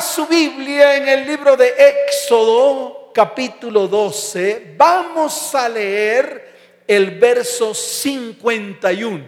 Su 0.00 0.26
Biblia 0.26 0.96
en 0.96 1.06
el 1.06 1.26
libro 1.26 1.54
de 1.54 1.74
Éxodo, 2.06 3.10
capítulo 3.12 3.86
12. 3.86 4.74
Vamos 4.76 5.54
a 5.54 5.68
leer 5.68 6.82
el 6.86 7.18
verso 7.18 7.74
51. 7.74 9.22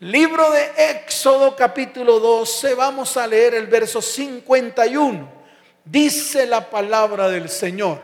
Libro 0.00 0.50
de 0.50 0.70
Éxodo, 0.90 1.56
capítulo 1.56 2.20
12. 2.20 2.74
Vamos 2.74 3.16
a 3.16 3.26
leer 3.26 3.54
el 3.54 3.66
verso 3.66 4.02
51. 4.02 5.26
Dice 5.84 6.46
la 6.46 6.68
palabra 6.68 7.28
del 7.30 7.48
Señor. 7.48 8.02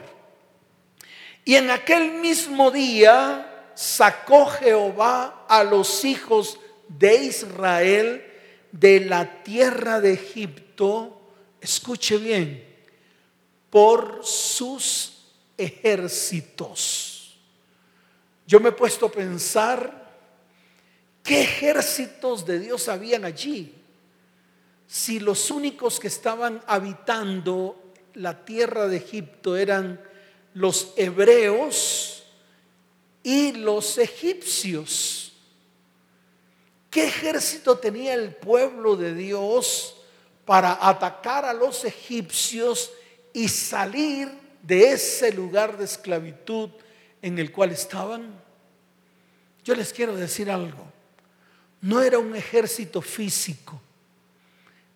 Y 1.44 1.56
en 1.56 1.70
aquel 1.70 2.12
mismo 2.12 2.70
día 2.70 3.70
sacó 3.74 4.46
Jehová 4.46 5.44
a 5.48 5.62
los 5.62 6.04
hijos 6.04 6.58
de 6.88 7.16
Israel 7.16 8.24
de 8.72 9.00
la 9.00 9.42
tierra 9.42 10.00
de 10.00 10.14
Egipto 10.14 11.20
escuche 11.64 12.18
bien, 12.18 12.64
por 13.70 14.20
sus 14.24 15.24
ejércitos. 15.56 17.36
Yo 18.46 18.60
me 18.60 18.68
he 18.68 18.72
puesto 18.72 19.06
a 19.06 19.12
pensar 19.12 20.12
qué 21.22 21.42
ejércitos 21.42 22.44
de 22.44 22.58
Dios 22.58 22.88
habían 22.88 23.24
allí. 23.24 23.74
Si 24.86 25.18
los 25.18 25.50
únicos 25.50 25.98
que 25.98 26.08
estaban 26.08 26.62
habitando 26.66 27.92
la 28.14 28.44
tierra 28.44 28.86
de 28.86 28.98
Egipto 28.98 29.56
eran 29.56 30.00
los 30.52 30.92
hebreos 30.96 32.24
y 33.22 33.52
los 33.52 33.98
egipcios. 33.98 35.32
¿Qué 36.90 37.06
ejército 37.06 37.78
tenía 37.78 38.14
el 38.14 38.36
pueblo 38.36 38.94
de 38.96 39.14
Dios 39.14 39.96
para 40.44 40.78
atacar 40.80 41.44
a 41.44 41.52
los 41.52 41.84
egipcios 41.84 42.92
y 43.32 43.48
salir 43.48 44.28
de 44.62 44.92
ese 44.92 45.32
lugar 45.32 45.76
de 45.76 45.84
esclavitud 45.84 46.70
en 47.22 47.38
el 47.38 47.52
cual 47.52 47.72
estaban? 47.72 48.34
Yo 49.64 49.74
les 49.74 49.92
quiero 49.92 50.14
decir 50.14 50.48
algo. 50.50 50.84
No 51.80 52.02
era 52.02 52.18
un 52.18 52.34
ejército 52.34 53.02
físico, 53.02 53.80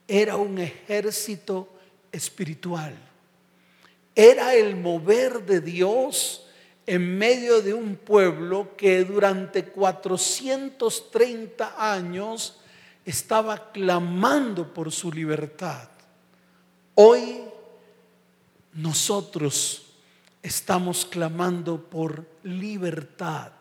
era 0.07 0.37
un 0.37 0.59
ejército 0.59 1.69
espiritual. 2.11 2.97
Era 4.15 4.55
el 4.55 4.77
mover 4.77 5.45
de 5.45 5.61
Dios 5.61 6.47
en 6.87 7.19
medio 7.19 7.61
de 7.61 7.75
un 7.75 7.97
pueblo 7.97 8.75
que 8.77 9.05
durante 9.05 9.67
430 9.67 11.75
años 11.77 12.58
estaba 13.09 13.73
clamando 13.73 14.75
por 14.75 14.93
su 14.93 15.11
libertad. 15.11 15.89
Hoy 16.95 17.41
nosotros 18.75 19.95
estamos 20.43 21.07
clamando 21.07 21.89
por 21.89 22.29
libertad. 22.43 23.53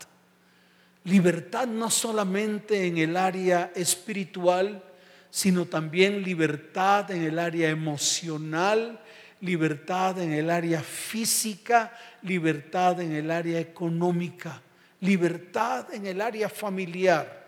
Libertad 1.05 1.65
no 1.65 1.89
solamente 1.89 2.87
en 2.87 2.97
el 2.97 3.15
área 3.15 3.71
espiritual, 3.73 4.83
sino 5.29 5.63
también 5.63 6.23
libertad 6.23 7.09
en 7.11 7.23
el 7.23 7.39
área 7.39 7.69
emocional, 7.69 8.99
libertad 9.39 10.19
en 10.19 10.33
el 10.33 10.49
área 10.49 10.81
física, 10.81 11.97
libertad 12.21 12.99
en 12.99 13.13
el 13.13 13.31
área 13.31 13.61
económica, 13.61 14.61
libertad 14.99 15.93
en 15.93 16.05
el 16.05 16.19
área 16.19 16.49
familiar. 16.49 17.46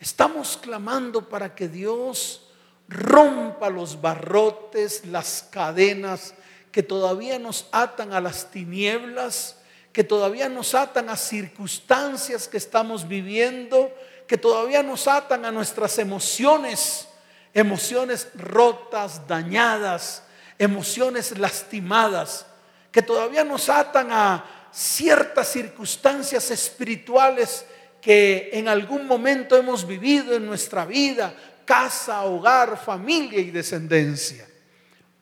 Estamos 0.00 0.56
clamando 0.56 1.28
para 1.28 1.54
que 1.54 1.68
Dios 1.68 2.48
rompa 2.88 3.68
los 3.68 4.00
barrotes, 4.00 5.04
las 5.06 5.46
cadenas 5.50 6.34
que 6.70 6.82
todavía 6.82 7.38
nos 7.38 7.66
atan 7.72 8.12
a 8.12 8.20
las 8.20 8.50
tinieblas, 8.50 9.56
que 9.92 10.04
todavía 10.04 10.48
nos 10.48 10.74
atan 10.74 11.08
a 11.08 11.16
circunstancias 11.16 12.46
que 12.46 12.56
estamos 12.56 13.08
viviendo, 13.08 13.92
que 14.28 14.38
todavía 14.38 14.82
nos 14.82 15.08
atan 15.08 15.44
a 15.44 15.50
nuestras 15.50 15.98
emociones, 15.98 17.08
emociones 17.52 18.28
rotas, 18.34 19.26
dañadas, 19.26 20.22
emociones 20.58 21.36
lastimadas, 21.38 22.46
que 22.92 23.02
todavía 23.02 23.42
nos 23.42 23.68
atan 23.68 24.12
a 24.12 24.44
ciertas 24.70 25.48
circunstancias 25.48 26.50
espirituales 26.50 27.64
que 28.00 28.50
en 28.52 28.68
algún 28.68 29.06
momento 29.06 29.56
hemos 29.56 29.86
vivido 29.86 30.34
en 30.34 30.46
nuestra 30.46 30.84
vida, 30.84 31.34
casa, 31.64 32.24
hogar, 32.24 32.82
familia 32.82 33.40
y 33.40 33.50
descendencia. 33.50 34.48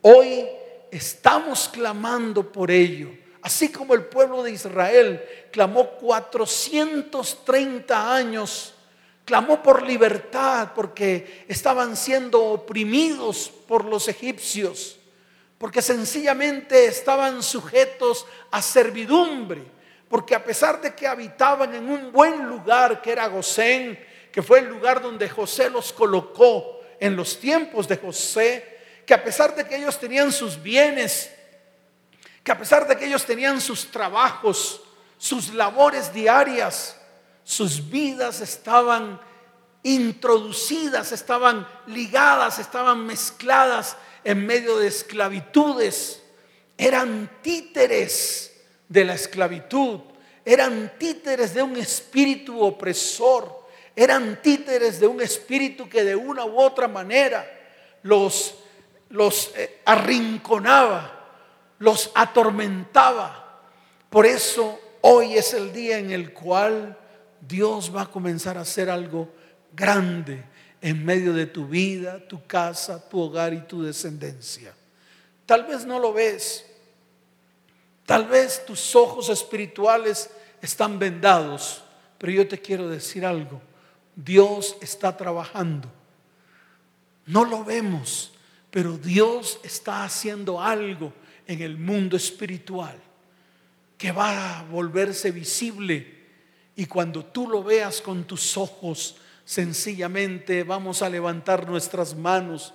Hoy 0.03 0.47
estamos 0.91 1.69
clamando 1.69 2.53
por 2.53 2.71
ello. 2.71 3.11
Así 3.43 3.71
como 3.71 3.95
el 3.95 4.05
pueblo 4.05 4.43
de 4.43 4.53
Israel 4.53 5.23
clamó 5.53 5.91
430 5.91 8.15
años, 8.15 8.75
clamó 9.25 9.63
por 9.63 9.83
libertad 9.83 10.73
porque 10.75 11.45
estaban 11.49 11.97
siendo 11.97 12.45
oprimidos 12.45 13.51
por 13.67 13.85
los 13.85 14.09
egipcios, 14.09 14.99
porque 15.59 15.81
sencillamente 15.81 16.87
estaban 16.87 17.43
sujetos 17.43 18.27
a 18.51 18.61
servidumbre 18.61 19.76
porque 20.09 20.35
a 20.35 20.45
pesar 20.45 20.81
de 20.81 20.95
que 20.95 21.07
habitaban 21.07 21.75
en 21.75 21.89
un 21.89 22.13
buen 22.13 22.47
lugar 22.47 23.03
que 23.03 23.13
era 23.13 23.27
Gosén, 23.27 23.99
que 24.31 24.43
fue 24.43 24.61
el 24.61 24.67
lugar 24.67 25.03
donde 25.03 25.29
José 25.29 25.71
los 25.71 25.93
colocó 25.93 26.81
en 27.01 27.17
los 27.17 27.41
tiempos 27.41 27.89
de 27.89 27.97
José, 27.97 28.79
que 29.05 29.15
a 29.15 29.23
pesar 29.23 29.55
de 29.55 29.67
que 29.67 29.77
ellos 29.77 29.99
tenían 29.99 30.33
sus 30.33 30.63
bienes, 30.63 31.33
que 32.45 32.53
a 32.53 32.59
pesar 32.59 32.87
de 32.87 32.97
que 32.97 33.07
ellos 33.07 33.25
tenían 33.25 33.61
sus 33.61 33.91
trabajos, 33.91 34.81
sus 35.19 35.53
labores 35.55 36.13
diarias, 36.13 36.97
sus 37.43 37.89
vidas 37.89 38.41
estaban 38.41 39.21
introducidas, 39.83 41.13
estaban 41.13 41.67
ligadas, 41.87 42.59
estaban 42.59 43.07
mezcladas 43.07 43.97
en 44.25 44.47
medio 44.47 44.79
de 44.79 44.89
esclavitudes, 44.89 46.23
eran 46.77 47.31
títeres 47.43 48.56
de 48.89 49.05
la 49.05 49.15
esclavitud, 49.15 50.01
eran 50.45 50.93
títeres 50.99 51.55
de 51.55 51.63
un 51.63 51.77
espíritu 51.77 52.61
opresor, 52.61 53.67
eran 53.95 54.41
títeres 54.43 55.01
de 55.01 55.07
un 55.07 55.21
espíritu 55.21 55.89
que 55.89 56.05
de 56.05 56.15
una 56.15 56.45
u 56.45 56.61
otra 56.61 56.87
manera 56.87 57.45
los, 58.03 58.55
eh, 59.57 59.81
arrinconaba, 59.85 61.13
los 61.79 62.11
atormentaba. 62.15 63.63
Por 64.09 64.27
eso 64.27 64.79
hoy 65.01 65.35
es 65.35 65.53
el 65.55 65.73
día 65.73 65.99
en 65.99 66.13
el 66.13 66.33
cual 66.33 66.97
Dios 67.41 67.95
va 67.95 68.03
a 68.03 68.11
comenzar 68.11 68.57
a 68.57 68.63
hacer 68.63 68.89
algo 68.89 69.29
grande 69.73 70.45
en 70.81 71.05
medio 71.05 71.33
de 71.33 71.47
tu 71.47 71.67
vida, 71.67 72.21
tu 72.29 72.47
casa, 72.47 73.09
tu 73.09 73.21
hogar 73.21 73.53
y 73.53 73.63
tu 73.63 73.83
descendencia. 73.83 74.73
Tal 75.45 75.65
vez 75.65 75.85
no 75.85 75.99
lo 75.99 76.13
ves, 76.13 76.65
Tal 78.07 78.27
vez 78.27 78.65
tus 78.65 78.95
ojos 78.95 79.29
espirituales 79.29 80.31
están 80.63 80.99
vendados, 80.99 81.83
pero 82.19 82.33
yo 82.33 82.47
te 82.49 82.61
quiero 82.61 82.89
decir 82.89 83.27
algo. 83.27 83.61
Dios 84.15 84.77
está 84.81 85.17
trabajando. 85.17 85.93
No 87.27 87.45
lo 87.45 87.65
vemos, 87.65 88.33
pero 88.71 88.97
Dios 88.97 89.59
está 89.65 90.05
haciendo 90.05 90.63
algo 90.63 91.13
en 91.49 91.61
el 91.61 91.77
mundo 91.77 92.17
espiritual 92.17 92.97
que 93.99 94.13
va 94.13 94.61
a 94.61 94.63
volverse 94.63 95.33
visible. 95.33 96.15
Y 96.77 96.87
cuando 96.87 97.25
tú 97.25 97.49
lo 97.49 97.65
veas 97.65 98.01
con 98.01 98.25
tus 98.25 98.57
ojos, 98.57 99.17
sencillamente 99.45 100.63
vamos 100.63 101.03
a 101.03 101.09
levantar 101.09 101.69
nuestras 101.69 102.15
manos 102.15 102.73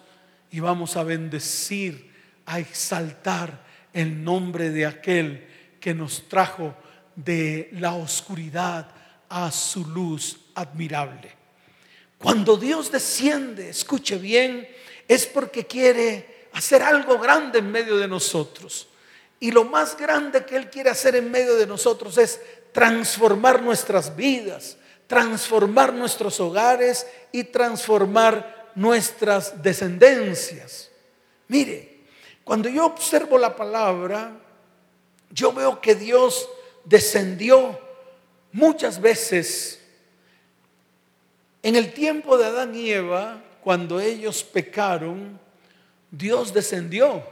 y 0.50 0.60
vamos 0.60 0.98
a 0.98 1.04
bendecir, 1.04 2.12
a 2.46 2.60
exaltar 2.60 3.71
el 3.94 4.24
nombre 4.24 4.70
de 4.70 4.86
aquel 4.86 5.48
que 5.80 5.94
nos 5.94 6.28
trajo 6.28 6.76
de 7.16 7.70
la 7.74 7.94
oscuridad 7.94 8.88
a 9.30 9.52
su 9.52 9.86
luz 9.86 10.40
admirable. 10.56 11.32
Cuando 12.18 12.56
Dios 12.56 12.92
desciende, 12.92 13.70
escuche 13.70 14.18
bien, 14.18 14.68
es 15.08 15.26
porque 15.26 15.66
quiere 15.66 16.48
hacer 16.54 16.84
algo 16.84 17.18
grande 17.18 17.60
en 17.60 17.72
medio 17.72 17.98
de 17.98 18.08
nosotros. 18.08 18.88
Y 19.40 19.52
lo 19.52 19.66
más 19.66 19.98
grande 19.98 20.46
que 20.46 20.56
Él 20.56 20.70
quiere 20.70 20.92
hacer 20.92 21.16
en 21.16 21.32
medio 21.32 21.56
de 21.56 21.66
nosotros 21.66 22.18
es 22.18 22.40
transformar 22.72 23.62
nuestras 23.62 24.16
vidas, 24.16 24.78
transformar 25.08 25.94
nuestros 25.94 26.40
hogares 26.40 27.08
y 27.32 27.46
transformar 27.46 28.72
nuestras 28.76 29.62
descendencias. 29.62 30.90
Mire, 31.48 31.91
cuando 32.44 32.70
yo 32.70 32.86
observo 32.86 33.38
la 33.38 33.56
palabra, 33.56 34.38
yo 35.30 35.54
veo 35.54 35.80
que 35.80 35.96
Dios 35.96 36.50
descendió 36.86 37.80
muchas 38.52 39.00
veces 39.00 39.82
en 41.64 41.76
el 41.76 41.94
tiempo 41.94 42.38
de 42.38 42.46
Adán 42.46 42.76
y 42.76 42.90
Eva, 42.90 43.42
cuando 43.64 44.00
ellos 44.00 44.44
pecaron, 44.44 45.40
Dios 46.10 46.54
descendió. 46.54 47.24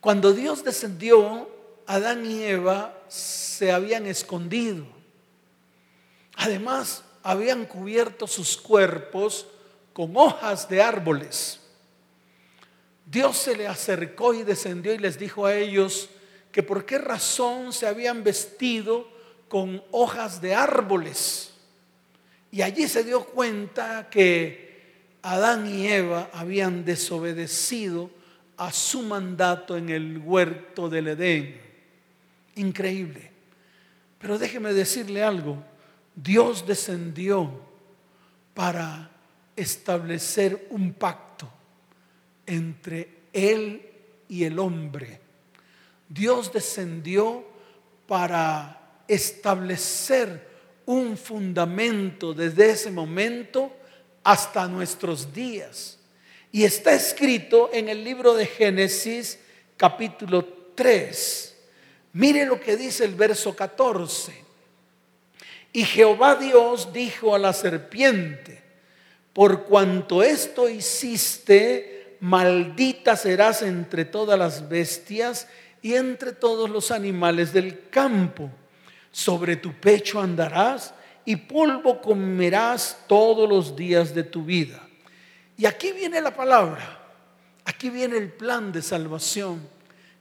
Cuando 0.00 0.32
Dios 0.32 0.64
descendió, 0.64 1.48
Adán 1.86 2.24
y 2.24 2.42
Eva 2.42 2.96
se 3.08 3.70
habían 3.70 4.06
escondido. 4.06 4.86
Además, 6.36 7.04
habían 7.22 7.66
cubierto 7.66 8.26
sus 8.26 8.56
cuerpos 8.56 9.46
con 9.92 10.16
hojas 10.16 10.66
de 10.70 10.80
árboles. 10.82 11.59
Dios 13.10 13.38
se 13.38 13.56
le 13.56 13.66
acercó 13.66 14.34
y 14.34 14.44
descendió 14.44 14.94
y 14.94 14.98
les 14.98 15.18
dijo 15.18 15.44
a 15.44 15.56
ellos 15.56 16.08
que 16.52 16.62
por 16.62 16.86
qué 16.86 16.98
razón 16.98 17.72
se 17.72 17.88
habían 17.88 18.22
vestido 18.22 19.08
con 19.48 19.82
hojas 19.90 20.40
de 20.40 20.54
árboles. 20.54 21.52
Y 22.52 22.62
allí 22.62 22.86
se 22.86 23.02
dio 23.02 23.24
cuenta 23.24 24.08
que 24.08 24.70
Adán 25.22 25.66
y 25.66 25.88
Eva 25.88 26.30
habían 26.32 26.84
desobedecido 26.84 28.10
a 28.56 28.72
su 28.72 29.02
mandato 29.02 29.76
en 29.76 29.88
el 29.88 30.18
huerto 30.18 30.88
del 30.88 31.08
Edén. 31.08 31.60
Increíble. 32.54 33.30
Pero 34.20 34.38
déjeme 34.38 34.72
decirle 34.72 35.24
algo. 35.24 35.60
Dios 36.14 36.64
descendió 36.64 37.50
para 38.54 39.10
establecer 39.56 40.68
un 40.70 40.92
pacto 40.92 41.29
entre 42.50 43.08
Él 43.32 43.80
y 44.28 44.44
el 44.44 44.58
hombre. 44.58 45.20
Dios 46.08 46.52
descendió 46.52 47.44
para 48.06 49.04
establecer 49.06 50.48
un 50.84 51.16
fundamento 51.16 52.34
desde 52.34 52.70
ese 52.70 52.90
momento 52.90 53.72
hasta 54.24 54.66
nuestros 54.66 55.32
días. 55.32 55.98
Y 56.50 56.64
está 56.64 56.92
escrito 56.92 57.70
en 57.72 57.88
el 57.88 58.02
libro 58.02 58.34
de 58.34 58.46
Génesis 58.46 59.38
capítulo 59.76 60.44
3. 60.74 61.56
Mire 62.14 62.44
lo 62.44 62.60
que 62.60 62.76
dice 62.76 63.04
el 63.04 63.14
verso 63.14 63.54
14. 63.54 64.32
Y 65.72 65.84
Jehová 65.84 66.34
Dios 66.34 66.92
dijo 66.92 67.34
a 67.34 67.38
la 67.38 67.52
serpiente, 67.52 68.60
por 69.32 69.64
cuanto 69.64 70.24
esto 70.24 70.68
hiciste, 70.68 71.99
maldita 72.20 73.16
serás 73.16 73.62
entre 73.62 74.04
todas 74.04 74.38
las 74.38 74.68
bestias 74.68 75.48
y 75.82 75.94
entre 75.94 76.32
todos 76.32 76.68
los 76.68 76.90
animales 76.90 77.52
del 77.52 77.88
campo. 77.88 78.50
Sobre 79.10 79.56
tu 79.56 79.72
pecho 79.72 80.20
andarás 80.20 80.94
y 81.24 81.36
polvo 81.36 82.00
comerás 82.00 82.98
todos 83.08 83.48
los 83.48 83.74
días 83.74 84.14
de 84.14 84.22
tu 84.22 84.44
vida. 84.44 84.86
Y 85.56 85.66
aquí 85.66 85.92
viene 85.92 86.20
la 86.20 86.34
palabra, 86.34 87.00
aquí 87.64 87.90
viene 87.90 88.16
el 88.16 88.30
plan 88.32 88.72
de 88.72 88.82
salvación 88.82 89.60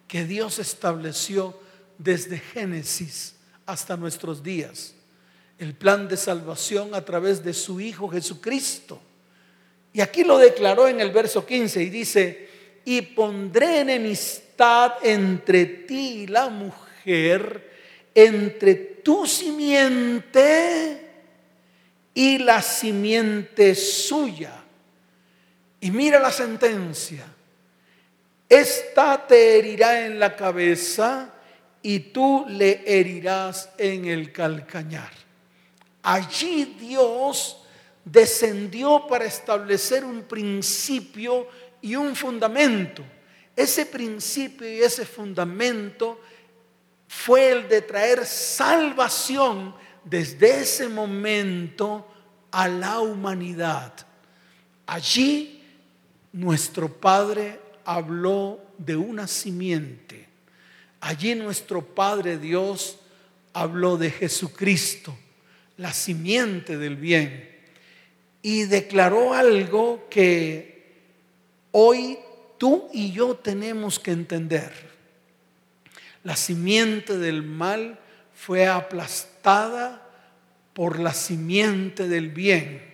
que 0.08 0.26
Dios 0.26 0.60
estableció 0.60 1.60
desde 1.98 2.40
Génesis 2.40 3.36
hasta 3.66 3.96
nuestros 3.96 4.42
días 4.42 4.96
el 5.60 5.76
plan 5.76 6.08
de 6.08 6.16
salvación 6.16 6.96
a 6.96 7.04
través 7.04 7.44
de 7.44 7.54
su 7.54 7.82
Hijo 7.82 8.08
Jesucristo. 8.08 9.00
Y 9.94 10.02
aquí 10.02 10.24
lo 10.24 10.38
declaró 10.38 10.88
en 10.88 11.00
el 11.00 11.12
verso 11.12 11.46
15 11.46 11.84
y 11.84 11.90
dice, 11.90 12.50
y 12.86 13.02
pondré 13.02 13.82
enemistad 13.82 14.94
entre 15.04 15.66
ti 15.66 16.24
y 16.24 16.28
la 16.28 16.50
mujer, 16.50 17.70
entre 18.14 18.76
tu 18.76 19.26
simiente 19.26 21.08
y 22.14 22.38
la 22.40 22.62
simiente 22.62 23.76
suya. 23.76 24.64
Y 25.82 25.92
mira 25.92 26.20
la 26.20 26.32
sentencia, 26.32 27.26
esta 28.50 29.26
te 29.26 29.58
herirá 29.58 30.06
en 30.06 30.20
la 30.20 30.36
cabeza 30.36 31.34
y 31.82 32.00
tú 32.00 32.46
le 32.50 32.84
herirás 32.86 33.70
en 33.78 34.06
el 34.06 34.32
calcañar. 34.32 35.12
Allí 36.02 36.76
Dios 36.80 37.58
descendió 38.04 39.06
para 39.08 39.26
establecer 39.26 40.04
un 40.04 40.24
principio 40.24 41.48
y 41.82 41.96
un 41.96 42.16
fundamento. 42.16 43.04
Ese 43.56 43.86
principio 43.86 44.72
y 44.72 44.80
ese 44.80 45.06
fundamento 45.06 46.20
fue 47.08 47.52
el 47.52 47.68
de 47.68 47.82
traer 47.82 48.26
salvación 48.26 49.76
desde 50.04 50.62
ese 50.62 50.88
momento 50.88 52.08
a 52.52 52.68
la 52.68 53.00
humanidad. 53.00 53.94
Allí 54.86 55.64
nuestro 56.32 56.92
Padre 56.92 57.60
habló 57.86 58.62
de 58.78 58.96
una 58.96 59.28
simiente. 59.28 60.28
Allí 61.02 61.36
nuestro 61.36 61.84
Padre 61.84 62.38
Dios 62.38 62.98
habló 63.54 63.98
de 63.98 64.12
Jesucristo 64.12 65.18
la 65.78 65.94
simiente 65.94 66.78
del 66.78 66.98
bien. 66.98 67.49
Y 68.42 68.64
declaró 68.64 69.34
algo 69.34 70.08
que 70.10 70.84
hoy 71.72 72.18
tú 72.58 72.90
y 72.94 73.12
yo 73.12 73.36
tenemos 73.36 74.00
que 74.00 74.12
entender. 74.12 74.72
La 76.24 76.36
simiente 76.36 77.18
del 77.18 77.44
mal 77.44 78.00
fue 78.34 78.68
aplastada 78.68 80.06
por 80.74 81.00
la 81.00 81.14
simiente 81.14 82.08
del 82.08 82.30
bien. 82.30 82.88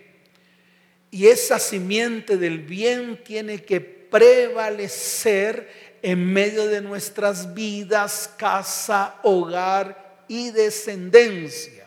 Y 1.10 1.28
esa 1.28 1.58
simiente 1.58 2.36
del 2.36 2.58
bien 2.58 3.22
tiene 3.24 3.62
que 3.62 3.80
prevalecer 3.80 5.96
en 6.02 6.32
medio 6.32 6.66
de 6.66 6.80
nuestras 6.80 7.54
vidas, 7.54 8.30
casa, 8.36 9.16
hogar 9.22 10.24
y 10.28 10.50
descendencia. 10.50 11.85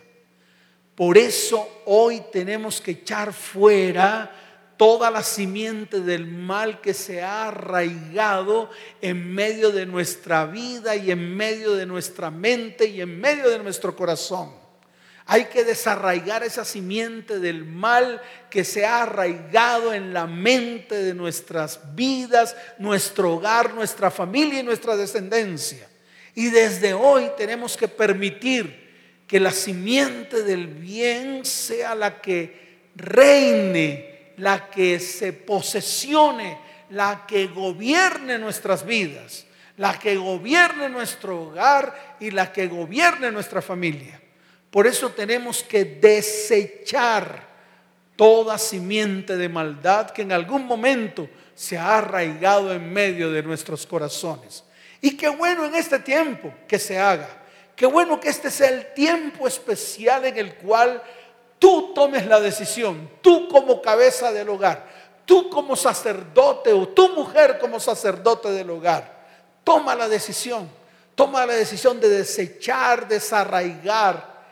Por 1.00 1.18
eso 1.18 1.84
hoy 1.86 2.22
tenemos 2.30 2.82
que 2.82 2.92
echar 2.92 3.32
fuera 3.32 4.36
toda 4.76 5.10
la 5.10 5.24
simiente 5.24 6.02
del 6.02 6.28
mal 6.28 6.82
que 6.82 6.94
se 6.94 7.22
ha 7.22 7.48
arraigado 7.48 8.70
en 9.00 9.34
medio 9.34 9.72
de 9.72 9.86
nuestra 9.86 10.46
vida 10.46 10.98
y 10.98 11.10
en 11.10 11.38
medio 11.38 11.76
de 11.76 11.86
nuestra 11.86 12.30
mente 12.30 12.88
y 12.88 13.00
en 13.00 13.18
medio 13.18 13.50
de 13.50 13.60
nuestro 13.60 13.96
corazón. 13.96 14.52
Hay 15.26 15.46
que 15.46 15.64
desarraigar 15.64 16.44
esa 16.44 16.66
simiente 16.66 17.40
del 17.40 17.64
mal 17.64 18.22
que 18.50 18.66
se 18.66 18.86
ha 18.86 19.04
arraigado 19.04 19.94
en 19.94 20.14
la 20.14 20.28
mente 20.28 20.96
de 20.96 21.14
nuestras 21.14 21.96
vidas, 21.96 22.58
nuestro 22.78 23.36
hogar, 23.36 23.74
nuestra 23.74 24.12
familia 24.12 24.60
y 24.60 24.64
nuestra 24.64 24.98
descendencia. 24.98 25.88
Y 26.36 26.50
desde 26.50 26.94
hoy 26.94 27.32
tenemos 27.38 27.78
que 27.78 27.88
permitir 27.88 28.89
que 29.30 29.40
la 29.40 29.52
simiente 29.52 30.42
del 30.42 30.66
bien 30.66 31.46
sea 31.46 31.94
la 31.94 32.20
que 32.20 32.88
reine, 32.96 34.34
la 34.38 34.72
que 34.72 35.00
se 35.00 35.34
posesione, 35.34 36.58
la 36.90 37.28
que 37.28 37.46
gobierne 37.46 38.40
nuestras 38.40 38.84
vidas, 38.84 39.46
la 39.78 40.00
que 40.00 40.18
gobierne 40.18 40.90
nuestro 40.90 41.44
hogar 41.44 42.18
y 42.20 42.32
la 42.32 42.52
que 42.52 42.66
gobierne 42.66 43.32
nuestra 43.32 43.62
familia. 43.62 44.20
Por 44.72 44.88
eso 44.88 45.12
tenemos 45.12 45.62
que 45.62 45.86
desechar 45.86 47.48
toda 48.16 48.58
simiente 48.58 49.38
de 49.38 49.48
maldad 49.48 50.10
que 50.10 50.24
en 50.24 50.32
algún 50.32 50.66
momento 50.66 51.30
se 51.54 51.78
ha 51.78 52.00
arraigado 52.00 52.74
en 52.74 52.92
medio 52.92 53.32
de 53.32 53.44
nuestros 53.44 53.86
corazones. 53.86 54.64
Y 55.02 55.16
qué 55.16 55.30
bueno 55.30 55.66
en 55.66 55.76
este 55.76 56.00
tiempo 56.00 56.52
que 56.68 56.80
se 56.80 56.98
haga 56.98 57.39
Qué 57.80 57.86
bueno 57.86 58.20
que 58.20 58.28
este 58.28 58.52
sea 58.52 58.68
el 58.68 58.94
tiempo 58.94 59.48
especial 59.48 60.26
en 60.26 60.38
el 60.38 60.56
cual 60.56 61.02
tú 61.58 61.94
tomes 61.94 62.28
la 62.28 62.42
decisión, 62.42 63.10
tú 63.22 63.48
como 63.48 63.82
cabeza 63.82 64.34
del 64.34 64.50
hogar, 64.50 64.86
tú 65.24 65.50
como 65.50 65.78
sacerdote 65.78 66.74
o 66.74 66.90
tu 66.90 67.16
mujer 67.16 67.58
como 67.58 67.80
sacerdote 67.80 68.52
del 68.52 68.70
hogar. 68.70 69.26
Toma 69.64 69.96
la 69.96 70.10
decisión, 70.10 70.70
toma 71.16 71.46
la 71.46 71.54
decisión 71.54 72.02
de 72.02 72.10
desechar, 72.10 73.08
desarraigar, 73.08 74.44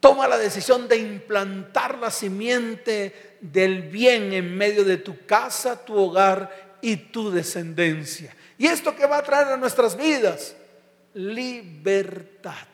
toma 0.00 0.26
la 0.26 0.38
decisión 0.38 0.88
de 0.88 0.96
implantar 0.96 1.98
la 1.98 2.10
simiente 2.10 3.36
del 3.42 3.82
bien 3.82 4.32
en 4.32 4.56
medio 4.56 4.84
de 4.84 4.96
tu 4.96 5.26
casa, 5.26 5.84
tu 5.84 5.94
hogar 5.98 6.78
y 6.80 6.96
tu 6.96 7.30
descendencia. 7.30 8.34
¿Y 8.56 8.68
esto 8.68 8.96
qué 8.96 9.04
va 9.04 9.18
a 9.18 9.22
traer 9.22 9.48
a 9.48 9.58
nuestras 9.58 9.94
vidas? 9.98 10.56
Libertad. 11.14 12.66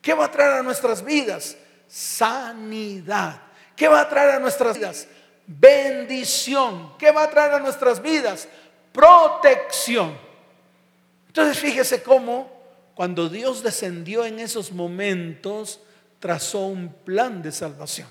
¿Qué 0.00 0.14
va 0.14 0.26
a 0.26 0.30
traer 0.30 0.52
a 0.52 0.62
nuestras 0.62 1.04
vidas? 1.04 1.56
Sanidad. 1.88 3.40
¿Qué 3.76 3.88
va 3.88 4.00
a 4.00 4.08
traer 4.08 4.36
a 4.36 4.38
nuestras 4.38 4.76
vidas? 4.76 5.08
Bendición. 5.46 6.96
¿Qué 6.98 7.10
va 7.10 7.24
a 7.24 7.30
traer 7.30 7.52
a 7.52 7.60
nuestras 7.60 8.00
vidas? 8.00 8.48
Protección. 8.92 10.16
Entonces 11.26 11.58
fíjese 11.58 12.02
cómo 12.02 12.50
cuando 12.94 13.28
Dios 13.28 13.62
descendió 13.62 14.24
en 14.24 14.38
esos 14.38 14.70
momentos, 14.70 15.80
trazó 16.20 16.60
un 16.60 16.92
plan 16.92 17.42
de 17.42 17.50
salvación. 17.50 18.08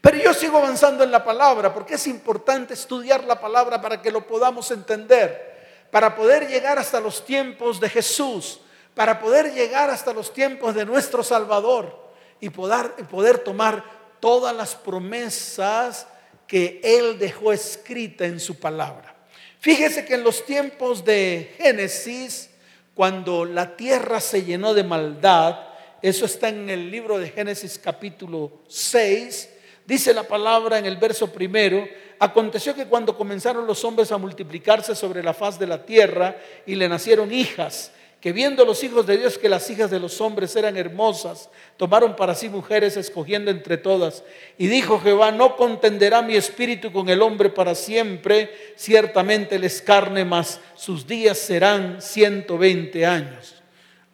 Pero 0.00 0.18
yo 0.18 0.32
sigo 0.32 0.58
avanzando 0.58 1.04
en 1.04 1.10
la 1.10 1.24
palabra 1.24 1.74
porque 1.74 1.94
es 1.94 2.06
importante 2.06 2.74
estudiar 2.74 3.24
la 3.24 3.40
palabra 3.40 3.80
para 3.80 4.00
que 4.00 4.10
lo 4.10 4.26
podamos 4.26 4.70
entender, 4.70 5.86
para 5.90 6.14
poder 6.14 6.48
llegar 6.48 6.78
hasta 6.78 7.00
los 7.00 7.24
tiempos 7.24 7.78
de 7.80 7.88
Jesús, 7.88 8.60
para 8.96 9.20
poder 9.20 9.52
llegar 9.52 9.90
hasta 9.90 10.14
los 10.14 10.32
tiempos 10.32 10.74
de 10.74 10.86
nuestro 10.86 11.22
Salvador 11.22 12.08
y 12.40 12.48
poder, 12.48 13.38
tomar 13.44 13.84
todas 14.20 14.56
las 14.56 14.74
promesas 14.74 16.06
que 16.46 16.80
Él 16.82 17.18
dejó 17.18 17.52
escrita 17.52 18.24
en 18.24 18.40
su 18.40 18.58
palabra. 18.58 19.14
Fíjese 19.60 20.06
que 20.06 20.14
en 20.14 20.24
los 20.24 20.46
tiempos 20.46 21.04
de 21.04 21.54
Génesis, 21.58 22.48
cuando 22.94 23.44
la 23.44 23.76
tierra 23.76 24.18
se 24.18 24.44
llenó 24.44 24.72
de 24.72 24.84
maldad, 24.84 25.58
eso 26.00 26.24
está 26.24 26.48
en 26.48 26.70
el 26.70 26.90
libro 26.90 27.18
de 27.18 27.28
Génesis 27.28 27.78
capítulo 27.78 28.62
6, 28.66 29.50
dice 29.84 30.14
la 30.14 30.22
palabra 30.22 30.78
en 30.78 30.86
el 30.86 30.96
verso 30.96 31.30
primero, 31.30 31.86
aconteció 32.18 32.74
que 32.74 32.86
cuando 32.86 33.14
comenzaron 33.14 33.66
los 33.66 33.84
hombres 33.84 34.10
a 34.10 34.16
multiplicarse 34.16 34.94
sobre 34.94 35.22
la 35.22 35.34
faz 35.34 35.58
de 35.58 35.66
la 35.66 35.84
tierra 35.84 36.38
y 36.64 36.76
le 36.76 36.88
nacieron 36.88 37.30
hijas, 37.30 37.92
que 38.26 38.32
viendo 38.32 38.64
los 38.64 38.82
hijos 38.82 39.06
de 39.06 39.18
Dios 39.18 39.38
que 39.38 39.48
las 39.48 39.70
hijas 39.70 39.88
de 39.88 40.00
los 40.00 40.20
hombres 40.20 40.56
eran 40.56 40.76
hermosas, 40.76 41.48
tomaron 41.76 42.16
para 42.16 42.34
sí 42.34 42.48
mujeres 42.48 42.96
escogiendo 42.96 43.52
entre 43.52 43.76
todas. 43.76 44.24
Y 44.58 44.66
dijo 44.66 44.98
Jehová, 44.98 45.30
no 45.30 45.54
contenderá 45.54 46.22
mi 46.22 46.34
espíritu 46.34 46.90
con 46.90 47.08
el 47.08 47.22
hombre 47.22 47.50
para 47.50 47.76
siempre, 47.76 48.50
ciertamente 48.74 49.60
les 49.60 49.80
carne, 49.80 50.24
más 50.24 50.58
sus 50.74 51.06
días 51.06 51.38
serán 51.38 52.02
120 52.02 53.06
años. 53.06 53.62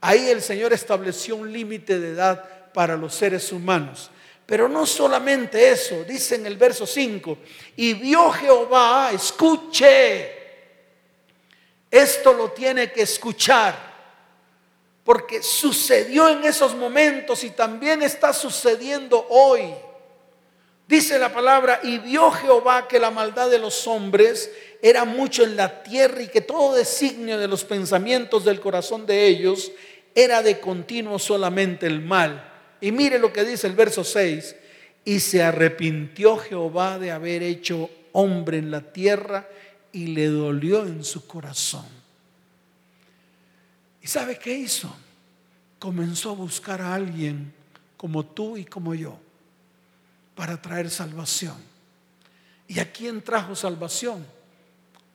Ahí 0.02 0.28
el 0.28 0.42
Señor 0.42 0.74
estableció 0.74 1.36
un 1.36 1.50
límite 1.50 1.98
de 1.98 2.10
edad 2.10 2.44
para 2.74 2.98
los 2.98 3.14
seres 3.14 3.50
humanos. 3.50 4.10
Pero 4.44 4.68
no 4.68 4.84
solamente 4.84 5.70
eso, 5.70 6.04
dice 6.04 6.34
en 6.34 6.44
el 6.44 6.58
verso 6.58 6.86
5, 6.86 7.38
y 7.76 7.94
vio 7.94 8.30
Jehová, 8.30 9.10
escuche, 9.14 10.32
esto 11.90 12.34
lo 12.34 12.50
tiene 12.50 12.92
que 12.92 13.00
escuchar 13.00 13.91
porque 15.04 15.42
sucedió 15.42 16.28
en 16.28 16.44
esos 16.44 16.74
momentos 16.74 17.42
y 17.44 17.50
también 17.50 18.02
está 18.02 18.32
sucediendo 18.32 19.26
hoy. 19.28 19.62
Dice 20.86 21.18
la 21.18 21.32
palabra, 21.32 21.80
y 21.82 21.98
vio 21.98 22.30
Jehová 22.30 22.86
que 22.86 22.98
la 22.98 23.10
maldad 23.10 23.50
de 23.50 23.58
los 23.58 23.86
hombres 23.86 24.50
era 24.82 25.04
mucho 25.04 25.42
en 25.42 25.56
la 25.56 25.82
tierra 25.82 26.22
y 26.22 26.28
que 26.28 26.40
todo 26.40 26.74
designio 26.74 27.38
de 27.38 27.48
los 27.48 27.64
pensamientos 27.64 28.44
del 28.44 28.60
corazón 28.60 29.06
de 29.06 29.26
ellos 29.26 29.72
era 30.14 30.42
de 30.42 30.60
continuo 30.60 31.18
solamente 31.18 31.86
el 31.86 32.02
mal. 32.02 32.52
Y 32.80 32.92
mire 32.92 33.18
lo 33.18 33.32
que 33.32 33.44
dice 33.44 33.66
el 33.66 33.74
verso 33.74 34.04
6, 34.04 34.56
y 35.04 35.20
se 35.20 35.42
arrepintió 35.42 36.36
Jehová 36.36 36.98
de 36.98 37.10
haber 37.10 37.42
hecho 37.42 37.90
hombre 38.12 38.58
en 38.58 38.70
la 38.70 38.92
tierra 38.92 39.48
y 39.92 40.08
le 40.08 40.26
dolió 40.26 40.82
en 40.82 41.04
su 41.04 41.26
corazón. 41.26 42.01
¿Y 44.02 44.08
sabe 44.08 44.38
qué 44.38 44.52
hizo? 44.52 44.94
Comenzó 45.78 46.30
a 46.30 46.34
buscar 46.34 46.82
a 46.82 46.94
alguien 46.94 47.52
como 47.96 48.26
tú 48.26 48.56
y 48.56 48.64
como 48.64 48.94
yo 48.94 49.18
para 50.34 50.60
traer 50.60 50.90
salvación. 50.90 51.56
¿Y 52.66 52.80
a 52.80 52.90
quién 52.90 53.22
trajo 53.22 53.54
salvación? 53.54 54.26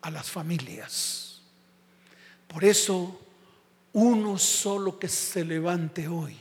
A 0.02 0.10
las 0.10 0.30
familias. 0.30 1.42
Por 2.48 2.64
eso, 2.64 3.20
uno 3.92 4.38
solo 4.38 4.98
que 4.98 5.10
se 5.10 5.44
levante 5.44 6.08
hoy, 6.08 6.38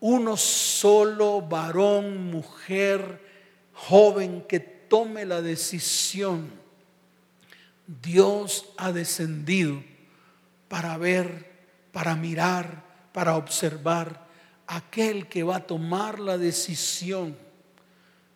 uno 0.00 0.36
solo 0.36 1.40
varón, 1.40 2.30
mujer, 2.30 3.24
joven 3.72 4.44
que 4.46 4.60
tome 4.60 5.24
la 5.24 5.40
decisión, 5.40 6.50
Dios 8.02 8.66
ha 8.76 8.92
descendido 8.92 9.82
para 10.68 10.96
ver, 10.98 11.50
para 11.92 12.16
mirar, 12.16 12.84
para 13.12 13.36
observar 13.36 14.26
aquel 14.66 15.28
que 15.28 15.42
va 15.42 15.56
a 15.56 15.66
tomar 15.66 16.18
la 16.18 16.38
decisión, 16.38 17.36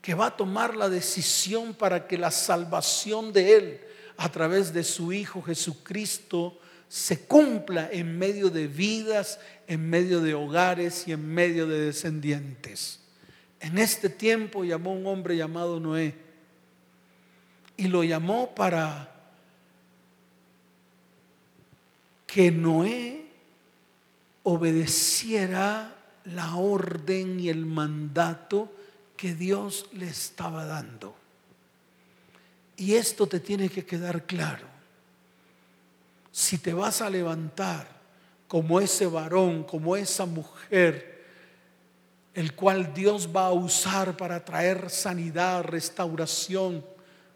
que 0.00 0.14
va 0.14 0.26
a 0.26 0.36
tomar 0.36 0.76
la 0.76 0.88
decisión 0.88 1.74
para 1.74 2.06
que 2.06 2.16
la 2.16 2.30
salvación 2.30 3.32
de 3.32 3.56
Él 3.56 3.80
a 4.16 4.30
través 4.30 4.72
de 4.72 4.84
su 4.84 5.12
Hijo 5.12 5.42
Jesucristo 5.42 6.58
se 6.88 7.26
cumpla 7.26 7.88
en 7.92 8.18
medio 8.18 8.50
de 8.50 8.66
vidas, 8.66 9.38
en 9.66 9.88
medio 9.88 10.20
de 10.20 10.34
hogares 10.34 11.06
y 11.06 11.12
en 11.12 11.26
medio 11.26 11.66
de 11.66 11.86
descendientes. 11.86 13.00
En 13.60 13.78
este 13.78 14.08
tiempo 14.08 14.64
llamó 14.64 14.92
un 14.92 15.06
hombre 15.06 15.36
llamado 15.36 15.78
Noé 15.78 16.14
y 17.76 17.88
lo 17.88 18.02
llamó 18.02 18.54
para 18.54 19.19
que 22.32 22.52
Noé 22.52 23.26
obedeciera 24.44 25.96
la 26.26 26.54
orden 26.54 27.40
y 27.40 27.48
el 27.48 27.66
mandato 27.66 28.72
que 29.16 29.34
Dios 29.34 29.86
le 29.94 30.06
estaba 30.06 30.64
dando. 30.64 31.16
Y 32.76 32.94
esto 32.94 33.26
te 33.26 33.40
tiene 33.40 33.68
que 33.68 33.84
quedar 33.84 34.26
claro. 34.26 34.66
Si 36.30 36.58
te 36.58 36.72
vas 36.72 37.02
a 37.02 37.10
levantar 37.10 37.88
como 38.46 38.80
ese 38.80 39.06
varón, 39.06 39.64
como 39.64 39.96
esa 39.96 40.24
mujer, 40.24 41.24
el 42.32 42.54
cual 42.54 42.94
Dios 42.94 43.28
va 43.34 43.46
a 43.46 43.52
usar 43.52 44.16
para 44.16 44.44
traer 44.44 44.88
sanidad, 44.88 45.64
restauración, 45.64 46.84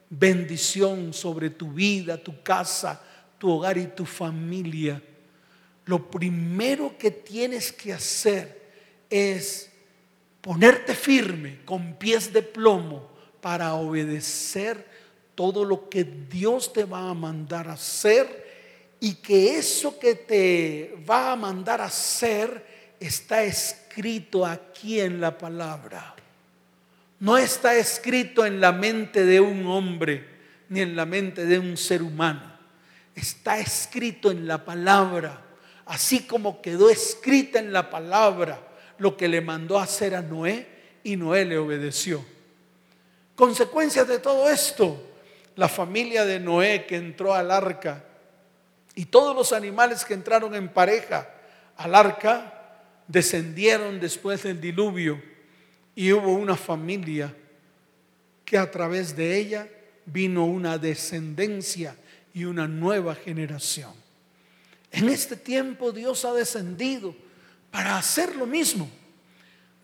bendición 0.08 1.12
sobre 1.12 1.50
tu 1.50 1.72
vida, 1.72 2.16
tu 2.16 2.42
casa, 2.44 3.02
tu 3.38 3.50
hogar 3.50 3.78
y 3.78 3.86
tu 3.86 4.04
familia, 4.04 5.00
lo 5.86 6.10
primero 6.10 6.96
que 6.96 7.10
tienes 7.10 7.72
que 7.72 7.92
hacer 7.92 8.62
es 9.10 9.70
ponerte 10.40 10.94
firme 10.94 11.60
con 11.64 11.94
pies 11.94 12.32
de 12.32 12.42
plomo 12.42 13.10
para 13.40 13.74
obedecer 13.74 14.86
todo 15.34 15.64
lo 15.64 15.88
que 15.88 16.04
Dios 16.04 16.72
te 16.72 16.84
va 16.84 17.10
a 17.10 17.14
mandar 17.14 17.68
a 17.68 17.74
hacer 17.74 18.44
y 19.00 19.14
que 19.16 19.58
eso 19.58 19.98
que 19.98 20.14
te 20.14 20.94
va 21.08 21.32
a 21.32 21.36
mandar 21.36 21.80
a 21.80 21.86
hacer 21.86 22.94
está 22.98 23.42
escrito 23.42 24.46
aquí 24.46 25.00
en 25.00 25.20
la 25.20 25.36
palabra. 25.36 26.14
No 27.20 27.36
está 27.36 27.76
escrito 27.76 28.46
en 28.46 28.60
la 28.60 28.72
mente 28.72 29.24
de 29.24 29.40
un 29.40 29.66
hombre 29.66 30.26
ni 30.70 30.80
en 30.80 30.96
la 30.96 31.04
mente 31.04 31.44
de 31.44 31.58
un 31.58 31.76
ser 31.76 32.02
humano 32.02 32.53
está 33.14 33.58
escrito 33.58 34.30
en 34.30 34.46
la 34.46 34.64
palabra, 34.64 35.42
así 35.86 36.26
como 36.26 36.60
quedó 36.60 36.90
escrita 36.90 37.58
en 37.58 37.72
la 37.72 37.90
palabra 37.90 38.60
lo 38.98 39.16
que 39.16 39.28
le 39.28 39.40
mandó 39.40 39.78
hacer 39.78 40.14
a 40.14 40.22
Noé 40.22 40.66
y 41.02 41.16
Noé 41.16 41.44
le 41.44 41.58
obedeció. 41.58 42.24
Consecuencias 43.34 44.06
de 44.06 44.18
todo 44.18 44.48
esto, 44.48 45.00
la 45.56 45.68
familia 45.68 46.24
de 46.24 46.40
Noé 46.40 46.86
que 46.86 46.96
entró 46.96 47.34
al 47.34 47.50
arca 47.50 48.04
y 48.94 49.06
todos 49.06 49.34
los 49.34 49.52
animales 49.52 50.04
que 50.04 50.14
entraron 50.14 50.54
en 50.54 50.68
pareja 50.68 51.28
al 51.76 51.94
arca 51.94 52.52
descendieron 53.08 54.00
después 54.00 54.42
del 54.42 54.60
diluvio 54.60 55.20
y 55.94 56.12
hubo 56.12 56.32
una 56.34 56.56
familia 56.56 57.34
que 58.44 58.58
a 58.58 58.70
través 58.70 59.16
de 59.16 59.36
ella 59.36 59.68
vino 60.06 60.44
una 60.44 60.78
descendencia 60.78 61.96
y 62.34 62.44
una 62.44 62.66
nueva 62.66 63.14
generación. 63.14 63.92
En 64.90 65.08
este 65.08 65.36
tiempo 65.36 65.92
Dios 65.92 66.24
ha 66.24 66.32
descendido 66.32 67.14
para 67.70 67.96
hacer 67.96 68.34
lo 68.36 68.44
mismo. 68.44 68.90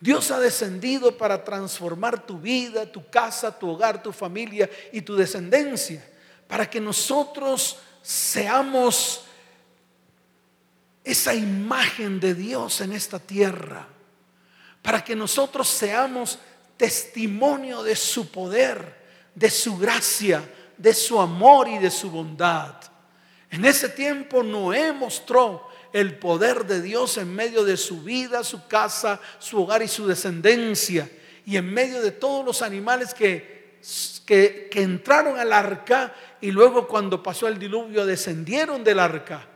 Dios 0.00 0.30
ha 0.30 0.40
descendido 0.40 1.16
para 1.16 1.44
transformar 1.44 2.26
tu 2.26 2.38
vida, 2.38 2.90
tu 2.90 3.08
casa, 3.08 3.56
tu 3.56 3.68
hogar, 3.68 4.02
tu 4.02 4.12
familia 4.12 4.68
y 4.92 5.02
tu 5.02 5.14
descendencia, 5.14 6.04
para 6.48 6.68
que 6.68 6.80
nosotros 6.80 7.78
seamos 8.02 9.24
esa 11.04 11.34
imagen 11.34 12.18
de 12.18 12.34
Dios 12.34 12.80
en 12.80 12.92
esta 12.92 13.18
tierra, 13.18 13.86
para 14.82 15.04
que 15.04 15.14
nosotros 15.14 15.68
seamos 15.68 16.38
testimonio 16.76 17.82
de 17.82 17.94
su 17.94 18.30
poder, 18.30 18.96
de 19.34 19.50
su 19.50 19.76
gracia, 19.76 20.42
de 20.80 20.94
su 20.94 21.20
amor 21.20 21.68
y 21.68 21.78
de 21.78 21.90
su 21.90 22.10
bondad. 22.10 22.74
En 23.50 23.66
ese 23.66 23.90
tiempo 23.90 24.42
Noé 24.42 24.92
mostró 24.92 25.68
el 25.92 26.18
poder 26.18 26.64
de 26.64 26.80
Dios 26.80 27.18
en 27.18 27.34
medio 27.34 27.64
de 27.64 27.76
su 27.76 28.02
vida, 28.02 28.42
su 28.42 28.66
casa, 28.66 29.20
su 29.38 29.62
hogar 29.62 29.82
y 29.82 29.88
su 29.88 30.06
descendencia. 30.06 31.10
Y 31.44 31.58
en 31.58 31.70
medio 31.70 32.00
de 32.00 32.12
todos 32.12 32.44
los 32.46 32.62
animales 32.62 33.12
que, 33.12 33.78
que, 34.24 34.70
entraron 34.72 35.38
al 35.38 35.52
arca 35.52 36.14
y 36.40 36.50
luego 36.50 36.88
cuando 36.88 37.22
pasó 37.22 37.46
el 37.46 37.58
diluvio 37.58 38.06
descendieron 38.06 38.82
del 38.82 39.00
arca. 39.00 39.46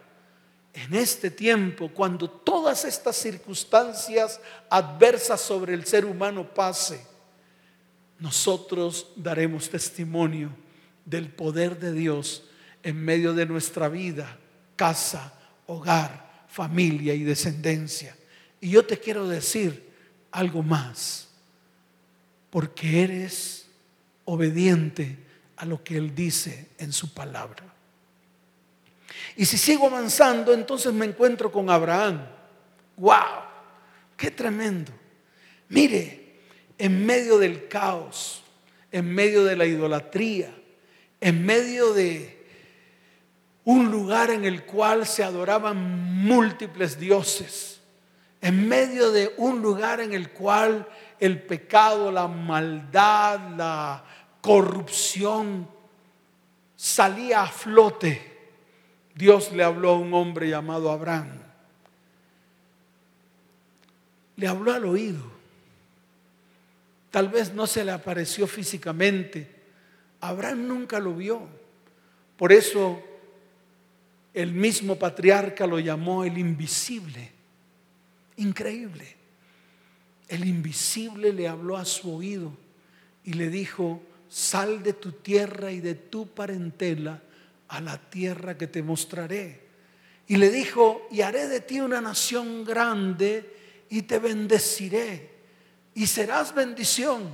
En 0.75 0.93
este 0.93 1.31
tiempo, 1.31 1.89
cuando 1.95 2.29
todas 2.29 2.85
estas 2.85 3.17
circunstancias 3.17 4.41
adversas 4.69 5.41
sobre 5.41 5.73
el 5.73 5.87
ser 5.87 6.05
humano 6.05 6.53
pase, 6.53 7.01
nosotros 8.19 9.07
daremos 9.17 9.71
testimonio 9.71 10.64
del 11.05 11.29
poder 11.29 11.79
de 11.79 11.93
Dios 11.93 12.45
en 12.83 13.03
medio 13.03 13.33
de 13.35 13.47
nuestra 13.47 13.89
vida, 13.89 14.39
casa, 14.77 15.33
hogar, 15.67 16.45
familia 16.49 17.15
y 17.15 17.25
descendencia. 17.25 18.17
Y 18.61 18.71
yo 18.71 18.85
te 18.85 18.99
quiero 18.99 19.29
decir 19.29 19.91
algo 20.31 20.63
más, 20.63 21.29
porque 22.51 23.03
eres 23.03 23.67
obediente 24.25 25.19
a 25.57 25.67
lo 25.67 25.83
que 25.83 25.97
Él 25.97 26.15
dice 26.15 26.71
en 26.79 26.93
su 26.93 27.13
palabra. 27.13 27.65
Y 29.37 29.45
si 29.45 29.59
sigo 29.59 29.87
avanzando, 29.87 30.53
entonces 30.53 30.93
me 30.93 31.07
encuentro 31.07 31.51
con 31.51 31.71
Abraham. 31.71 32.27
¡Wow! 32.97 33.43
¡Qué 34.17 34.31
tremendo! 34.31 34.93
Mire, 35.69 36.41
en 36.79 37.05
medio 37.05 37.39
del 37.39 37.69
caos, 37.69 38.43
en 38.93 39.13
medio 39.13 39.45
de 39.45 39.57
la 39.57 39.67
idolatría, 39.67 40.55
en 41.25 41.47
medio 41.47 41.95
de 41.95 42.45
un 43.65 43.91
lugar 43.91 44.29
en 44.29 44.45
el 44.45 44.67
cual 44.67 45.07
se 45.07 45.25
adoraban 45.25 45.79
múltiples 46.23 46.99
dioses, 46.99 47.81
en 48.43 48.69
medio 48.69 49.11
de 49.11 49.33
un 49.39 49.63
lugar 49.63 50.01
en 50.01 50.13
el 50.13 50.33
cual 50.33 50.87
el 51.19 51.41
pecado, 51.43 52.13
la 52.13 52.29
maldad, 52.29 53.41
la 53.57 54.05
corrupción 54.43 55.67
salía 56.77 57.45
a 57.45 57.47
flote, 57.47 58.21
Dios 59.15 59.51
le 59.53 59.65
habló 59.65 59.93
a 59.93 59.99
un 59.99 60.13
hombre 60.13 60.51
llamado 60.51 60.91
Abraham. 60.91 61.39
Le 64.37 64.47
habló 64.47 64.75
al 64.75 64.85
oído. 64.85 65.23
Tal 67.11 67.31
vez 67.31 67.55
no 67.55 67.67
se 67.67 67.83
le 67.83 67.93
apareció 67.93 68.47
físicamente. 68.47 69.54
Abraham 70.29 70.67
nunca 70.67 70.99
lo 70.99 71.15
vio. 71.15 71.43
Por 72.37 72.53
eso 72.53 73.03
el 74.33 74.53
mismo 74.53 74.97
patriarca 74.97 75.67
lo 75.67 75.79
llamó 75.79 76.25
el 76.25 76.39
invisible. 76.39 77.31
Increíble. 78.37 79.17
El 80.27 80.47
invisible 80.47 81.33
le 81.33 81.47
habló 81.47 81.77
a 81.77 81.85
su 81.85 82.17
oído 82.17 82.53
y 83.23 83.35
le 83.35 83.51
dijo, 83.51 84.03
sal 84.29 84.83
de 84.83 84.95
tu 84.95 85.13
tierra 85.13 85.71
y 85.71 85.81
de 85.81 85.95
tu 85.95 86.27
parentela 86.27 87.23
a 87.69 87.81
la 87.83 87.99
tierra 87.99 88.57
que 88.57 88.67
te 88.67 88.83
mostraré. 88.83 89.61
Y 90.27 90.37
le 90.37 90.51
dijo, 90.51 91.07
y 91.11 91.21
haré 91.21 91.49
de 91.49 91.61
ti 91.61 91.81
una 91.81 92.01
nación 92.01 92.65
grande 92.65 93.55
y 93.91 94.03
te 94.03 94.19
bendeciré 94.19 95.35
y 95.95 96.07
serás 96.07 96.55
bendición. 96.55 97.29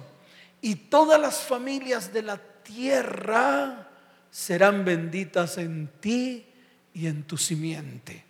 Y 0.60 0.74
todas 0.74 1.20
las 1.20 1.40
familias 1.40 2.12
de 2.12 2.22
la 2.22 2.49
tierra 2.74 3.88
serán 4.30 4.84
benditas 4.84 5.58
en 5.58 5.90
ti 6.00 6.44
y 6.94 7.06
en 7.06 7.24
tu 7.24 7.36
simiente. 7.36 8.24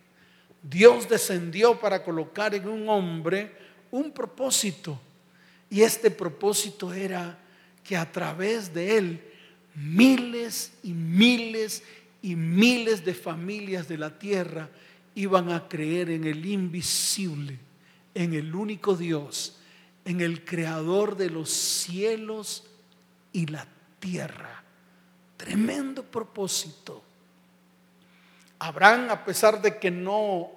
Dios 0.63 1.07
descendió 1.07 1.79
para 1.79 2.03
colocar 2.03 2.53
en 2.55 2.67
un 2.67 2.89
hombre 2.89 3.51
un 3.91 4.11
propósito. 4.11 4.99
Y 5.69 5.81
este 5.81 6.11
propósito 6.11 6.93
era 6.93 7.37
que 7.83 7.95
a 7.95 8.11
través 8.11 8.73
de 8.73 8.97
él 8.97 9.21
miles 9.75 10.73
y 10.83 10.91
miles 10.91 11.83
y 12.21 12.35
miles 12.35 13.05
de 13.05 13.13
familias 13.13 13.87
de 13.87 13.97
la 13.97 14.17
tierra 14.17 14.69
iban 15.15 15.51
a 15.51 15.67
creer 15.67 16.09
en 16.09 16.25
el 16.25 16.45
invisible, 16.45 17.57
en 18.13 18.33
el 18.33 18.53
único 18.53 18.95
Dios, 18.95 19.57
en 20.05 20.21
el 20.21 20.43
creador 20.43 21.15
de 21.15 21.29
los 21.29 21.49
cielos 21.49 22.65
y 23.33 23.47
la 23.47 23.67
tierra. 24.01 24.61
Tremendo 25.37 26.03
propósito. 26.03 27.01
Abraham, 28.59 29.09
a 29.11 29.23
pesar 29.23 29.61
de 29.61 29.79
que 29.79 29.89
no 29.89 30.51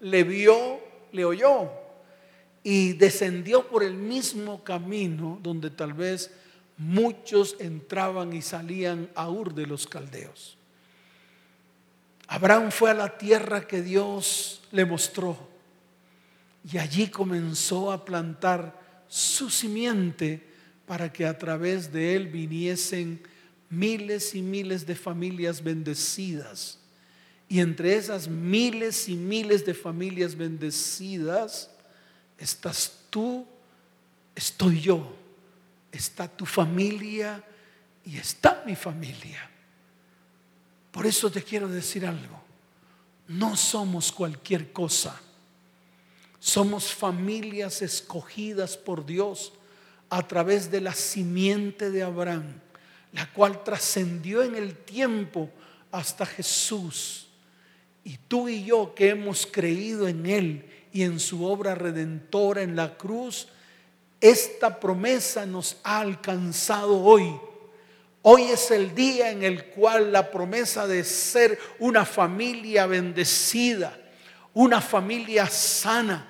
le 0.00 0.22
vio, 0.24 0.80
le 1.12 1.24
oyó 1.24 1.70
y 2.62 2.92
descendió 2.92 3.66
por 3.66 3.82
el 3.82 3.94
mismo 3.94 4.62
camino 4.62 5.38
donde 5.42 5.70
tal 5.70 5.94
vez 5.94 6.30
muchos 6.76 7.56
entraban 7.58 8.32
y 8.32 8.42
salían 8.42 9.10
a 9.14 9.30
Ur 9.30 9.54
de 9.54 9.66
los 9.66 9.86
caldeos. 9.86 10.58
Abraham 12.28 12.70
fue 12.70 12.90
a 12.90 12.94
la 12.94 13.16
tierra 13.16 13.66
que 13.66 13.80
Dios 13.80 14.62
le 14.70 14.84
mostró 14.84 15.48
y 16.70 16.78
allí 16.78 17.08
comenzó 17.08 17.90
a 17.90 18.04
plantar 18.04 18.78
su 19.08 19.48
simiente 19.48 20.47
para 20.88 21.12
que 21.12 21.24
a 21.24 21.38
través 21.38 21.92
de 21.92 22.16
él 22.16 22.26
viniesen 22.26 23.22
miles 23.70 24.34
y 24.34 24.42
miles 24.42 24.84
de 24.86 24.96
familias 24.96 25.62
bendecidas. 25.62 26.80
Y 27.48 27.60
entre 27.60 27.94
esas 27.94 28.26
miles 28.26 29.08
y 29.08 29.14
miles 29.14 29.64
de 29.64 29.74
familias 29.74 30.34
bendecidas 30.34 31.70
estás 32.38 32.92
tú, 33.10 33.46
estoy 34.34 34.80
yo 34.80 35.18
está 35.92 36.28
tu 36.28 36.46
familia 36.46 37.42
y 38.04 38.16
está 38.16 38.62
mi 38.66 38.76
familia. 38.76 39.50
Por 40.90 41.06
eso 41.06 41.30
te 41.30 41.42
quiero 41.42 41.68
decir 41.68 42.06
algo. 42.06 42.42
No 43.28 43.56
somos 43.56 44.10
cualquier 44.10 44.72
cosa. 44.72 45.20
Somos 46.40 46.92
familias 46.92 47.82
escogidas 47.82 48.76
por 48.76 49.04
Dios 49.04 49.52
a 50.10 50.26
través 50.26 50.70
de 50.70 50.80
la 50.80 50.94
simiente 50.94 51.90
de 51.90 52.02
Abraham, 52.02 52.60
la 53.12 53.30
cual 53.32 53.62
trascendió 53.64 54.42
en 54.42 54.54
el 54.54 54.74
tiempo 54.76 55.50
hasta 55.90 56.26
Jesús. 56.26 57.28
Y 58.04 58.18
tú 58.28 58.48
y 58.48 58.64
yo 58.64 58.94
que 58.94 59.10
hemos 59.10 59.46
creído 59.46 60.08
en 60.08 60.26
Él 60.26 60.66
y 60.92 61.02
en 61.02 61.20
su 61.20 61.44
obra 61.44 61.74
redentora 61.74 62.62
en 62.62 62.74
la 62.74 62.96
cruz, 62.96 63.48
esta 64.20 64.80
promesa 64.80 65.46
nos 65.46 65.76
ha 65.84 66.00
alcanzado 66.00 67.02
hoy. 67.02 67.38
Hoy 68.22 68.42
es 68.42 68.70
el 68.70 68.94
día 68.94 69.30
en 69.30 69.42
el 69.42 69.66
cual 69.66 70.12
la 70.12 70.30
promesa 70.30 70.86
de 70.86 71.04
ser 71.04 71.58
una 71.78 72.04
familia 72.04 72.86
bendecida, 72.86 73.96
una 74.54 74.80
familia 74.80 75.46
sana, 75.46 76.26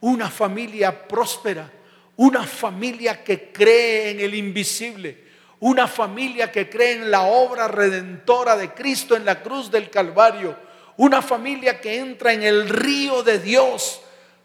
una 0.00 0.30
familia 0.30 1.06
próspera, 1.06 1.72
una 2.18 2.44
familia 2.44 3.22
que 3.22 3.52
cree 3.52 4.10
en 4.10 4.20
el 4.20 4.34
invisible, 4.34 5.24
una 5.60 5.86
familia 5.86 6.50
que 6.50 6.68
cree 6.68 6.92
en 6.92 7.12
la 7.12 7.22
obra 7.22 7.68
redentora 7.68 8.56
de 8.56 8.74
Cristo 8.74 9.14
en 9.14 9.24
la 9.24 9.40
cruz 9.40 9.70
del 9.70 9.88
Calvario, 9.88 10.56
una 10.96 11.22
familia 11.22 11.80
que 11.80 11.96
entra 11.96 12.32
en 12.32 12.42
el 12.42 12.68
río 12.68 13.22
de 13.22 13.38
Dios 13.38 14.00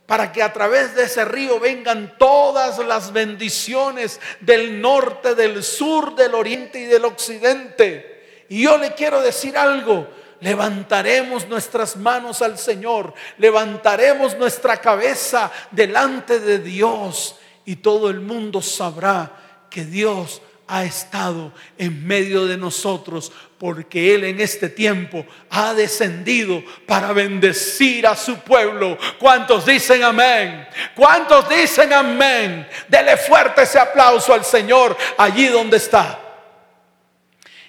para 0.05 0.31
que 0.31 0.43
a 0.43 0.53
través 0.53 0.93
de 0.95 1.05
ese 1.05 1.25
río 1.25 1.59
vengan 1.59 2.15
todas 2.19 2.77
las 2.77 3.12
bendiciones 3.12 4.21
del 4.39 4.79
norte, 4.79 5.33
del 5.33 5.63
sur, 5.63 6.15
del 6.15 6.36
oriente 6.36 6.79
y 6.79 6.86
del 6.86 7.05
occidente. 7.05 8.45
Y 8.49 8.63
yo 8.63 8.77
le 8.77 8.93
quiero 8.93 9.19
decir 9.19 9.57
algo, 9.57 10.07
levantaremos 10.41 11.47
nuestras 11.47 11.97
manos 11.97 12.43
al 12.43 12.59
Señor, 12.59 13.15
levantaremos 13.39 14.38
nuestra 14.38 14.77
cabeza 14.77 15.51
delante 15.71 16.39
de 16.39 16.59
Dios 16.59 17.39
y 17.65 17.78
todo 17.78 18.10
el 18.10 18.19
mundo 18.19 18.62
sabrá 18.62 19.65
que 19.69 19.86
Dios 19.86 20.41
ha 20.67 20.86
estado 20.86 21.52
en 21.78 22.06
medio 22.06 22.45
de 22.45 22.58
nosotros 22.58 23.32
porque 23.58 24.15
Él 24.15 24.23
en 24.23 24.39
este 24.39 24.69
tiempo 24.69 25.26
ha 25.49 25.73
descendido 25.73 26.63
para 26.88 27.13
bendecir 27.13 28.08
a 28.08 28.15
su 28.15 28.38
pueblo. 28.39 28.97
¿Cuántos 29.19 29.65
dicen 29.65 30.04
amén? 30.04 30.67
¿Cuántos 30.95 31.49
dicen 31.49 31.91
amén? 31.93 32.67
Dele 32.88 33.17
fuerte 33.17 33.63
ese 33.63 33.80
aplauso 33.80 34.34
al 34.34 34.45
Señor 34.45 34.95
allí 35.17 35.47
donde 35.47 35.78
está. 35.78 36.19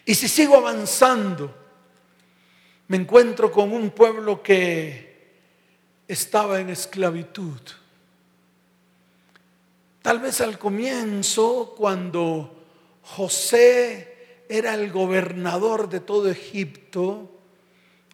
Y 0.04 0.14
si 0.14 0.28
sigo 0.28 0.56
avanzando, 0.56 1.54
me 2.88 2.96
encuentro 2.96 3.50
con 3.50 3.72
un 3.72 3.90
pueblo 3.90 4.42
que 4.42 5.14
estaba 6.06 6.60
en 6.60 6.70
esclavitud. 6.70 7.60
Tal 10.04 10.18
vez 10.18 10.42
al 10.42 10.58
comienzo, 10.58 11.74
cuando 11.78 12.62
José 13.00 14.42
era 14.50 14.74
el 14.74 14.92
gobernador 14.92 15.88
de 15.88 16.00
todo 16.00 16.30
Egipto, 16.30 17.30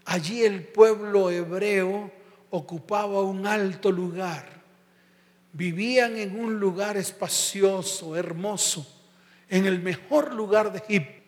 allí 0.05 0.45
el 0.45 0.63
pueblo 0.63 1.33
hebreo 1.33 2.13
ocupaba 2.51 3.23
un 3.23 3.45
alto 3.45 3.91
lugar. 3.91 4.63
Vivían 5.53 6.17
en 6.17 6.39
un 6.39 6.61
lugar 6.61 6.97
espacioso, 6.97 8.15
hermoso, 8.15 8.87
en 9.49 9.67
el 9.67 9.81
mejor 9.81 10.33
lugar 10.33 10.71
de 10.71 10.79
Egipto, 10.79 11.25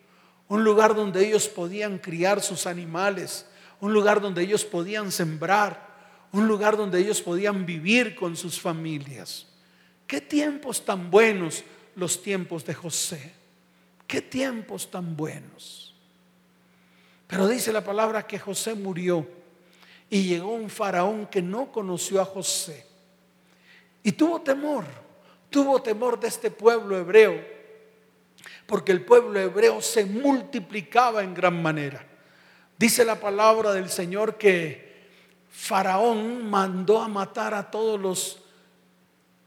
un 0.47 0.63
lugar 0.63 0.95
donde 0.95 1.27
ellos 1.27 1.49
podían 1.49 1.97
criar 1.97 2.41
sus 2.41 2.67
animales, 2.67 3.47
un 3.81 3.91
lugar 3.91 4.21
donde 4.21 4.43
ellos 4.43 4.63
podían 4.63 5.11
sembrar, 5.11 5.89
un 6.31 6.47
lugar 6.47 6.77
donde 6.77 7.01
ellos 7.01 7.21
podían 7.21 7.65
vivir 7.65 8.15
con 8.15 8.37
sus 8.37 8.61
familias. 8.61 9.47
Qué 10.07 10.21
tiempos 10.21 10.83
tan 10.83 11.09
buenos 11.09 11.63
los 11.95 12.21
tiempos 12.21 12.65
de 12.65 12.73
José. 12.73 13.33
Qué 14.07 14.21
tiempos 14.21 14.91
tan 14.91 15.15
buenos. 15.15 15.95
Pero 17.27 17.47
dice 17.47 17.71
la 17.71 17.83
palabra 17.83 18.27
que 18.27 18.37
José 18.37 18.75
murió 18.75 19.27
y 20.09 20.23
llegó 20.23 20.53
un 20.53 20.69
faraón 20.69 21.25
que 21.25 21.41
no 21.41 21.71
conoció 21.71 22.21
a 22.21 22.25
José. 22.25 22.85
Y 24.03 24.11
tuvo 24.11 24.41
temor, 24.41 24.85
tuvo 25.49 25.81
temor 25.81 26.19
de 26.19 26.27
este 26.27 26.51
pueblo 26.51 26.97
hebreo, 26.97 27.43
porque 28.67 28.91
el 28.91 29.03
pueblo 29.03 29.39
hebreo 29.39 29.81
se 29.81 30.05
multiplicaba 30.05 31.23
en 31.23 31.33
gran 31.33 31.59
manera. 31.59 32.05
Dice 32.77 33.05
la 33.05 33.19
palabra 33.19 33.73
del 33.73 33.89
Señor 33.89 34.37
que 34.37 35.07
Faraón 35.49 36.49
mandó 36.49 37.01
a 37.01 37.07
matar 37.07 37.53
a 37.53 37.71
todos 37.71 37.99
los 37.99 38.42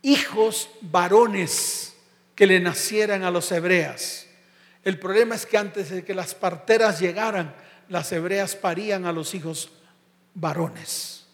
hijos 0.06 0.70
varones 0.82 1.96
que 2.36 2.46
le 2.46 2.60
nacieran 2.60 3.24
a 3.24 3.30
los 3.32 3.50
hebreas. 3.50 4.28
El 4.84 5.00
problema 5.00 5.34
es 5.34 5.46
que 5.46 5.58
antes 5.58 5.90
de 5.90 6.04
que 6.04 6.14
las 6.14 6.32
parteras 6.32 7.00
llegaran, 7.00 7.52
las 7.88 8.12
hebreas 8.12 8.54
parían 8.54 9.04
a 9.04 9.10
los 9.10 9.34
hijos 9.34 9.68
varones. 10.32 11.26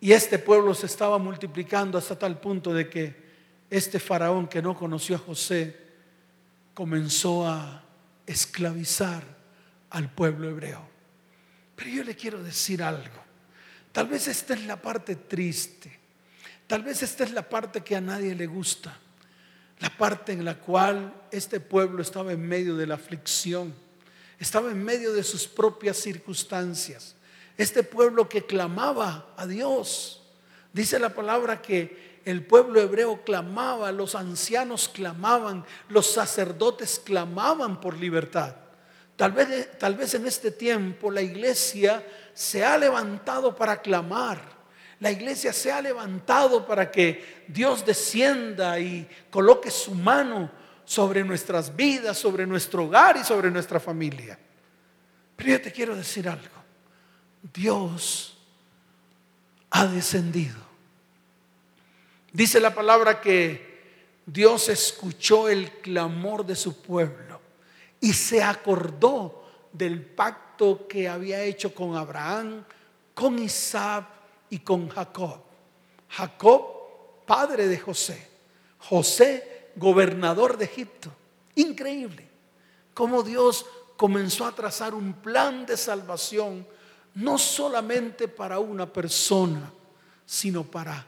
Y 0.00 0.12
este 0.12 0.38
pueblo 0.38 0.72
se 0.72 0.86
estaba 0.86 1.18
multiplicando 1.18 1.98
hasta 1.98 2.18
tal 2.18 2.40
punto 2.40 2.72
de 2.72 2.88
que 2.88 3.26
este 3.68 4.00
faraón 4.00 4.48
que 4.48 4.62
no 4.62 4.74
conoció 4.74 5.16
a 5.16 5.18
José 5.18 5.76
comenzó 6.72 7.46
a 7.46 7.84
esclavizar 8.26 9.22
al 9.90 10.08
pueblo 10.10 10.48
hebreo. 10.48 10.88
Pero 11.74 11.90
yo 11.90 12.02
le 12.02 12.16
quiero 12.16 12.42
decir 12.42 12.82
algo. 12.82 13.22
Tal 13.92 14.08
vez 14.08 14.26
esta 14.26 14.54
es 14.54 14.64
la 14.64 14.80
parte 14.80 15.16
triste. 15.16 16.05
Tal 16.66 16.82
vez 16.82 17.02
esta 17.02 17.24
es 17.24 17.32
la 17.32 17.48
parte 17.48 17.82
que 17.82 17.96
a 17.96 18.00
nadie 18.00 18.34
le 18.34 18.46
gusta. 18.46 18.96
La 19.78 19.90
parte 19.90 20.32
en 20.32 20.44
la 20.44 20.58
cual 20.58 21.12
este 21.30 21.60
pueblo 21.60 22.02
estaba 22.02 22.32
en 22.32 22.46
medio 22.46 22.76
de 22.76 22.86
la 22.86 22.94
aflicción. 22.94 23.74
Estaba 24.38 24.70
en 24.70 24.82
medio 24.82 25.12
de 25.12 25.22
sus 25.22 25.46
propias 25.46 25.98
circunstancias. 25.98 27.14
Este 27.56 27.82
pueblo 27.82 28.28
que 28.28 28.44
clamaba 28.44 29.34
a 29.36 29.46
Dios. 29.46 30.22
Dice 30.72 30.98
la 30.98 31.10
palabra 31.10 31.62
que 31.62 32.20
el 32.24 32.44
pueblo 32.44 32.80
hebreo 32.80 33.22
clamaba, 33.22 33.92
los 33.92 34.14
ancianos 34.14 34.88
clamaban, 34.88 35.64
los 35.88 36.10
sacerdotes 36.10 37.00
clamaban 37.02 37.80
por 37.80 37.96
libertad. 37.96 38.56
Tal 39.14 39.32
vez, 39.32 39.78
tal 39.78 39.94
vez 39.94 40.14
en 40.14 40.26
este 40.26 40.50
tiempo 40.50 41.10
la 41.10 41.22
iglesia 41.22 42.04
se 42.34 42.64
ha 42.64 42.76
levantado 42.76 43.54
para 43.54 43.80
clamar. 43.80 44.55
La 45.00 45.10
iglesia 45.10 45.52
se 45.52 45.70
ha 45.70 45.82
levantado 45.82 46.66
para 46.66 46.90
que 46.90 47.44
Dios 47.48 47.84
descienda 47.84 48.80
y 48.80 49.08
coloque 49.30 49.70
su 49.70 49.94
mano 49.94 50.50
sobre 50.84 51.22
nuestras 51.22 51.74
vidas, 51.74 52.16
sobre 52.16 52.46
nuestro 52.46 52.84
hogar 52.84 53.16
y 53.16 53.24
sobre 53.24 53.50
nuestra 53.50 53.78
familia. 53.78 54.38
Pero 55.36 55.50
yo 55.50 55.60
te 55.60 55.72
quiero 55.72 55.94
decir 55.94 56.28
algo. 56.28 56.56
Dios 57.52 58.38
ha 59.70 59.86
descendido. 59.86 60.56
Dice 62.32 62.58
la 62.58 62.74
palabra 62.74 63.20
que 63.20 63.76
Dios 64.24 64.68
escuchó 64.68 65.48
el 65.48 65.70
clamor 65.80 66.44
de 66.46 66.56
su 66.56 66.80
pueblo 66.80 67.40
y 68.00 68.12
se 68.12 68.42
acordó 68.42 69.44
del 69.72 70.02
pacto 70.02 70.86
que 70.88 71.08
había 71.08 71.42
hecho 71.42 71.74
con 71.74 71.96
Abraham, 71.96 72.64
con 73.14 73.38
Isaac 73.38 74.15
y 74.50 74.58
con 74.60 74.88
Jacob. 74.88 75.40
Jacob, 76.08 76.62
padre 77.26 77.68
de 77.68 77.78
José. 77.78 78.28
José, 78.78 79.70
gobernador 79.76 80.56
de 80.56 80.64
Egipto. 80.66 81.10
Increíble 81.54 82.26
cómo 82.96 83.22
Dios 83.22 83.66
comenzó 83.98 84.46
a 84.46 84.54
trazar 84.54 84.94
un 84.94 85.12
plan 85.12 85.66
de 85.66 85.76
salvación 85.76 86.66
no 87.14 87.36
solamente 87.36 88.26
para 88.26 88.58
una 88.58 88.90
persona, 88.90 89.70
sino 90.24 90.64
para 90.64 91.04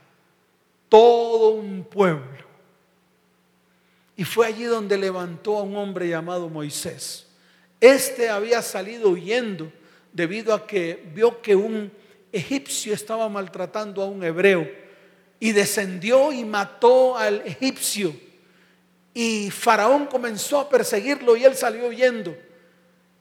todo 0.90 1.51
un 1.51 1.85
pueblo. 1.85 2.46
Y 4.16 4.24
fue 4.24 4.46
allí 4.46 4.64
donde 4.64 4.98
levantó 4.98 5.57
a 5.57 5.62
un 5.62 5.77
hombre 5.77 6.11
llamado 6.11 6.51
Moisés. 6.51 7.27
Este 7.81 8.29
había 8.29 8.61
salido 8.61 9.09
huyendo 9.09 9.72
debido 10.12 10.53
a 10.53 10.66
que 10.66 11.11
vio 11.14 11.40
que 11.40 11.57
un 11.57 11.90
egipcio 12.33 12.95
estaba 12.95 13.29
maltratando 13.29 14.03
a 14.03 14.07
un 14.07 14.23
hebreo 14.23 14.69
y 15.41 15.53
descendió 15.53 16.33
y 16.33 16.45
mató 16.45 17.17
al 17.17 17.43
egipcio. 17.47 18.14
Y 19.14 19.51
Faraón 19.51 20.07
comenzó 20.07 20.61
a 20.61 20.69
perseguirlo 20.69 21.37
y 21.37 21.45
él 21.45 21.57
salió 21.57 21.88
huyendo. 21.88 22.37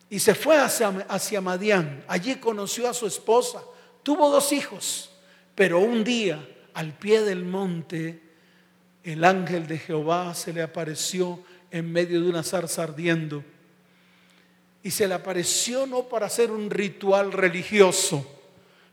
Y 0.10 0.20
se 0.20 0.36
fue 0.36 0.58
hacia, 0.58 0.90
hacia 1.10 1.42
Madián. 1.42 2.04
Allí 2.08 2.36
conoció 2.36 2.90
a 2.90 2.94
su 2.94 3.08
esposa. 3.08 3.62
Tuvo 4.04 4.30
dos 4.30 4.52
hijos. 4.52 5.12
Pero 5.56 5.80
un 5.80 6.04
día, 6.04 6.48
al 6.74 6.94
pie 6.94 7.22
del 7.22 7.44
monte, 7.44 8.22
el 9.04 9.24
ángel 9.24 9.68
de 9.68 9.80
Jehová 9.80 10.34
se 10.36 10.54
le 10.54 10.62
apareció 10.62 11.44
en 11.72 11.92
medio 11.92 12.22
de 12.22 12.30
una 12.30 12.44
zarza 12.44 12.84
ardiendo. 12.84 13.44
Y 14.84 14.92
se 14.92 15.08
le 15.08 15.16
apareció 15.16 15.86
no 15.88 16.04
para 16.04 16.28
hacer 16.28 16.52
un 16.52 16.70
ritual 16.70 17.32
religioso, 17.32 18.37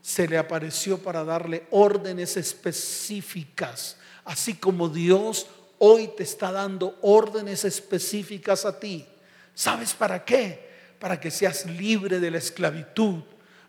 se 0.05 0.29
le 0.29 0.37
apareció 0.37 0.99
para 0.99 1.25
darle 1.25 1.67
órdenes 1.71 2.37
específicas, 2.37 3.97
así 4.25 4.53
como 4.53 4.91
Dios 4.91 5.47
hoy 5.79 6.11
te 6.15 6.25
está 6.25 6.53
dando 6.53 6.99
órdenes 7.01 7.65
específicas 7.65 8.67
a 8.67 8.79
ti. 8.79 9.07
¿Sabes 9.55 9.95
para 9.95 10.23
qué? 10.23 10.75
para 11.05 11.21
que 11.21 11.31
seas 11.31 11.67
libre 11.67 12.19
de 12.19 12.31
la 12.31 12.39
esclavitud, 12.39 13.25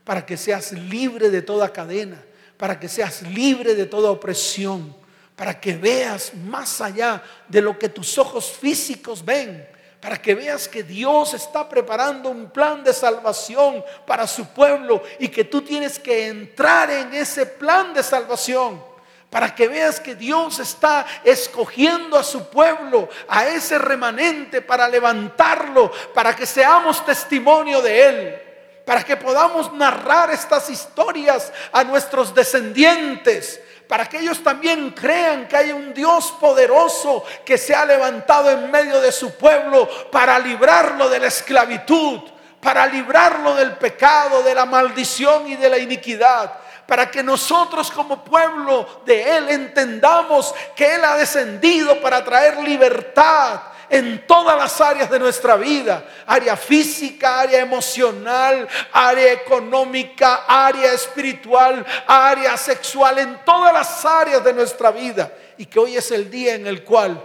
para 0.05 0.25
que 0.25 0.37
seas 0.37 0.71
libre 0.71 1.29
de 1.29 1.41
toda 1.41 1.73
cadena, 1.73 2.23
para 2.55 2.79
que 2.79 2.87
seas 2.87 3.23
libre 3.23 3.75
de 3.75 3.85
toda 3.85 4.09
opresión, 4.09 4.95
para 5.35 5.59
que 5.59 5.75
veas 5.75 6.33
más 6.33 6.79
allá 6.79 7.21
de 7.49 7.61
lo 7.61 7.77
que 7.77 7.89
tus 7.89 8.17
ojos 8.17 8.49
físicos 8.49 9.25
ven, 9.25 9.67
para 10.05 10.21
que 10.21 10.35
veas 10.35 10.67
que 10.67 10.83
Dios 10.83 11.33
está 11.33 11.67
preparando 11.67 12.29
un 12.29 12.51
plan 12.51 12.83
de 12.83 12.93
salvación 12.93 13.83
para 14.05 14.27
su 14.27 14.45
pueblo 14.45 15.01
y 15.17 15.29
que 15.29 15.45
tú 15.45 15.63
tienes 15.63 15.97
que 15.97 16.27
entrar 16.27 16.91
en 16.91 17.11
ese 17.15 17.47
plan 17.47 17.91
de 17.91 18.03
salvación 18.03 18.83
para 19.31 19.55
que 19.55 19.67
veas 19.67 19.99
que 19.99 20.13
Dios 20.13 20.59
está 20.59 21.07
escogiendo 21.23 22.19
a 22.19 22.23
su 22.23 22.47
pueblo, 22.51 23.09
a 23.27 23.47
ese 23.47 23.79
remanente, 23.79 24.61
para 24.61 24.87
levantarlo, 24.87 25.91
para 26.13 26.35
que 26.35 26.45
seamos 26.45 27.03
testimonio 27.03 27.81
de 27.81 28.07
Él, 28.07 28.41
para 28.85 29.03
que 29.03 29.17
podamos 29.17 29.73
narrar 29.73 30.29
estas 30.29 30.69
historias 30.69 31.51
a 31.71 31.83
nuestros 31.83 32.31
descendientes, 32.35 33.59
para 33.87 34.07
que 34.07 34.19
ellos 34.19 34.43
también 34.43 34.91
crean 34.91 35.47
que 35.47 35.57
hay 35.57 35.71
un 35.71 35.93
Dios 35.93 36.33
poderoso 36.39 37.23
que 37.45 37.57
se 37.57 37.75
ha 37.75 37.85
levantado 37.85 38.49
en 38.49 38.71
medio 38.71 38.99
de 39.01 39.11
su 39.11 39.35
pueblo 39.35 39.87
para 40.11 40.39
librarlo 40.39 41.09
de 41.09 41.19
la 41.19 41.27
esclavitud, 41.27 42.21
para 42.59 42.87
librarlo 42.87 43.55
del 43.55 43.73
pecado, 43.73 44.41
de 44.43 44.55
la 44.55 44.65
maldición 44.65 45.47
y 45.47 45.55
de 45.55 45.69
la 45.69 45.77
iniquidad 45.77 46.53
para 46.87 47.09
que 47.09 47.23
nosotros 47.23 47.89
como 47.89 48.23
pueblo 48.23 49.01
de 49.05 49.37
Él 49.37 49.49
entendamos 49.49 50.53
que 50.75 50.95
Él 50.95 51.03
ha 51.03 51.15
descendido 51.15 51.99
para 51.99 52.23
traer 52.23 52.59
libertad 52.59 53.59
en 53.89 54.25
todas 54.25 54.57
las 54.57 54.79
áreas 54.81 55.09
de 55.09 55.19
nuestra 55.19 55.55
vida, 55.55 56.05
área 56.25 56.55
física, 56.55 57.41
área 57.41 57.61
emocional, 57.61 58.67
área 58.91 59.33
económica, 59.33 60.45
área 60.47 60.93
espiritual, 60.93 61.85
área 62.07 62.57
sexual, 62.57 63.19
en 63.19 63.43
todas 63.45 63.73
las 63.73 64.05
áreas 64.05 64.43
de 64.43 64.53
nuestra 64.53 64.91
vida. 64.91 65.31
Y 65.57 65.65
que 65.65 65.79
hoy 65.79 65.97
es 65.97 66.11
el 66.11 66.29
día 66.29 66.55
en 66.55 66.67
el 66.67 66.83
cual 66.83 67.23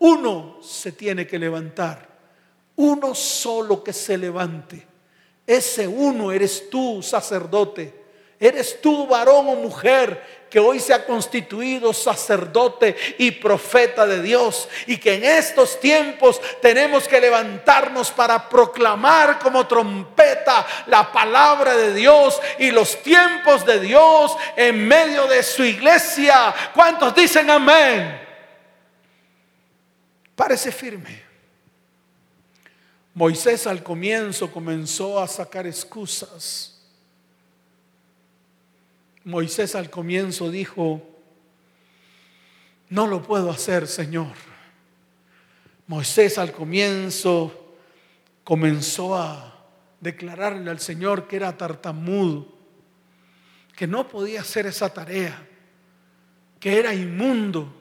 uno 0.00 0.58
se 0.62 0.92
tiene 0.92 1.26
que 1.26 1.38
levantar, 1.38 2.06
uno 2.76 3.14
solo 3.14 3.82
que 3.82 3.92
se 3.92 4.16
levante. 4.18 4.86
Ese 5.46 5.86
uno 5.86 6.30
eres 6.32 6.68
tú, 6.68 7.02
sacerdote 7.02 7.98
Eres 8.40 8.80
tú, 8.80 9.06
varón 9.06 9.48
o 9.48 9.54
mujer, 9.56 10.37
que 10.50 10.58
hoy 10.58 10.80
se 10.80 10.94
ha 10.94 11.04
constituido 11.04 11.92
sacerdote 11.92 12.96
y 13.18 13.30
profeta 13.32 14.06
de 14.06 14.22
Dios 14.22 14.68
y 14.86 14.96
que 14.96 15.14
en 15.14 15.24
estos 15.24 15.78
tiempos 15.80 16.40
tenemos 16.60 17.06
que 17.06 17.20
levantarnos 17.20 18.10
para 18.10 18.48
proclamar 18.48 19.38
como 19.38 19.66
trompeta 19.66 20.66
la 20.86 21.12
palabra 21.12 21.76
de 21.76 21.94
Dios 21.94 22.40
y 22.58 22.70
los 22.70 23.02
tiempos 23.02 23.64
de 23.66 23.80
Dios 23.80 24.36
en 24.56 24.86
medio 24.86 25.26
de 25.26 25.42
su 25.42 25.64
iglesia. 25.64 26.54
¿Cuántos 26.74 27.14
dicen 27.14 27.50
amén? 27.50 28.20
Parece 30.34 30.70
firme. 30.72 31.22
Moisés 33.14 33.66
al 33.66 33.82
comienzo 33.82 34.50
comenzó 34.50 35.18
a 35.18 35.26
sacar 35.26 35.66
excusas 35.66 36.77
Moisés 39.24 39.74
al 39.74 39.90
comienzo 39.90 40.50
dijo, 40.50 41.02
no 42.88 43.06
lo 43.06 43.22
puedo 43.22 43.50
hacer, 43.50 43.86
Señor. 43.86 44.32
Moisés 45.86 46.38
al 46.38 46.52
comienzo 46.52 47.74
comenzó 48.44 49.16
a 49.16 49.58
declararle 50.00 50.70
al 50.70 50.80
Señor 50.80 51.26
que 51.26 51.36
era 51.36 51.56
tartamudo, 51.56 52.46
que 53.76 53.86
no 53.86 54.08
podía 54.08 54.40
hacer 54.40 54.66
esa 54.66 54.92
tarea, 54.92 55.46
que 56.60 56.78
era 56.78 56.94
inmundo, 56.94 57.74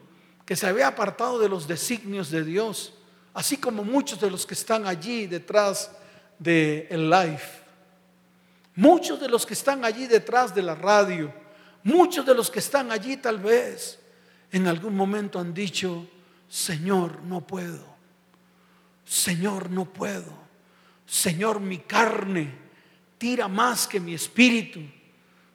que 0.45 0.55
se 0.55 0.67
había 0.67 0.87
apartado 0.87 1.39
de 1.39 1.49
los 1.49 1.67
designios 1.67 2.29
de 2.31 2.43
Dios, 2.43 2.93
así 3.33 3.57
como 3.57 3.83
muchos 3.83 4.19
de 4.19 4.31
los 4.31 4.45
que 4.45 4.53
están 4.53 4.87
allí 4.87 5.27
detrás 5.27 5.91
de 6.39 6.87
el 6.89 7.09
live. 7.09 7.41
Muchos 8.77 9.19
de 9.19 9.27
los 9.27 9.45
que 9.45 9.53
están 9.53 9.83
allí 9.83 10.07
detrás 10.07 10.55
de 10.55 10.61
la 10.61 10.75
radio, 10.75 11.33
muchos 11.83 12.25
de 12.25 12.33
los 12.33 12.49
que 12.49 12.59
están 12.59 12.91
allí 12.91 13.17
tal 13.17 13.39
vez 13.39 13.99
en 14.51 14.67
algún 14.67 14.95
momento 14.95 15.39
han 15.39 15.53
dicho, 15.53 16.07
Señor, 16.47 17.21
no 17.23 17.45
puedo. 17.45 17.83
Señor, 19.03 19.69
no 19.69 19.83
puedo. 19.85 20.31
Señor, 21.05 21.59
mi 21.59 21.79
carne 21.79 22.53
tira 23.17 23.49
más 23.49 23.85
que 23.85 23.99
mi 23.99 24.13
espíritu. 24.13 24.79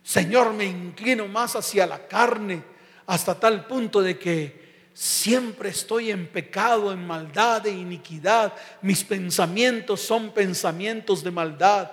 Señor, 0.03 0.53
me 0.53 0.67
inclino 0.67 1.27
más 1.27 1.57
hacia 1.57 1.87
la 1.87 2.07
carne 2.07 2.63
hasta 3.07 3.41
tal 3.41 3.67
punto 3.67 4.03
de 4.03 4.19
que 4.19 4.63
Siempre 4.95 5.71
estoy 5.71 6.11
en 6.11 6.27
pecado, 6.27 6.93
en 6.93 7.07
maldad 7.07 7.67
e 7.67 7.71
iniquidad. 7.71 8.53
Mis 8.83 9.03
pensamientos 9.05 10.03
son 10.03 10.33
pensamientos 10.33 11.25
de 11.25 11.31
maldad. 11.31 11.91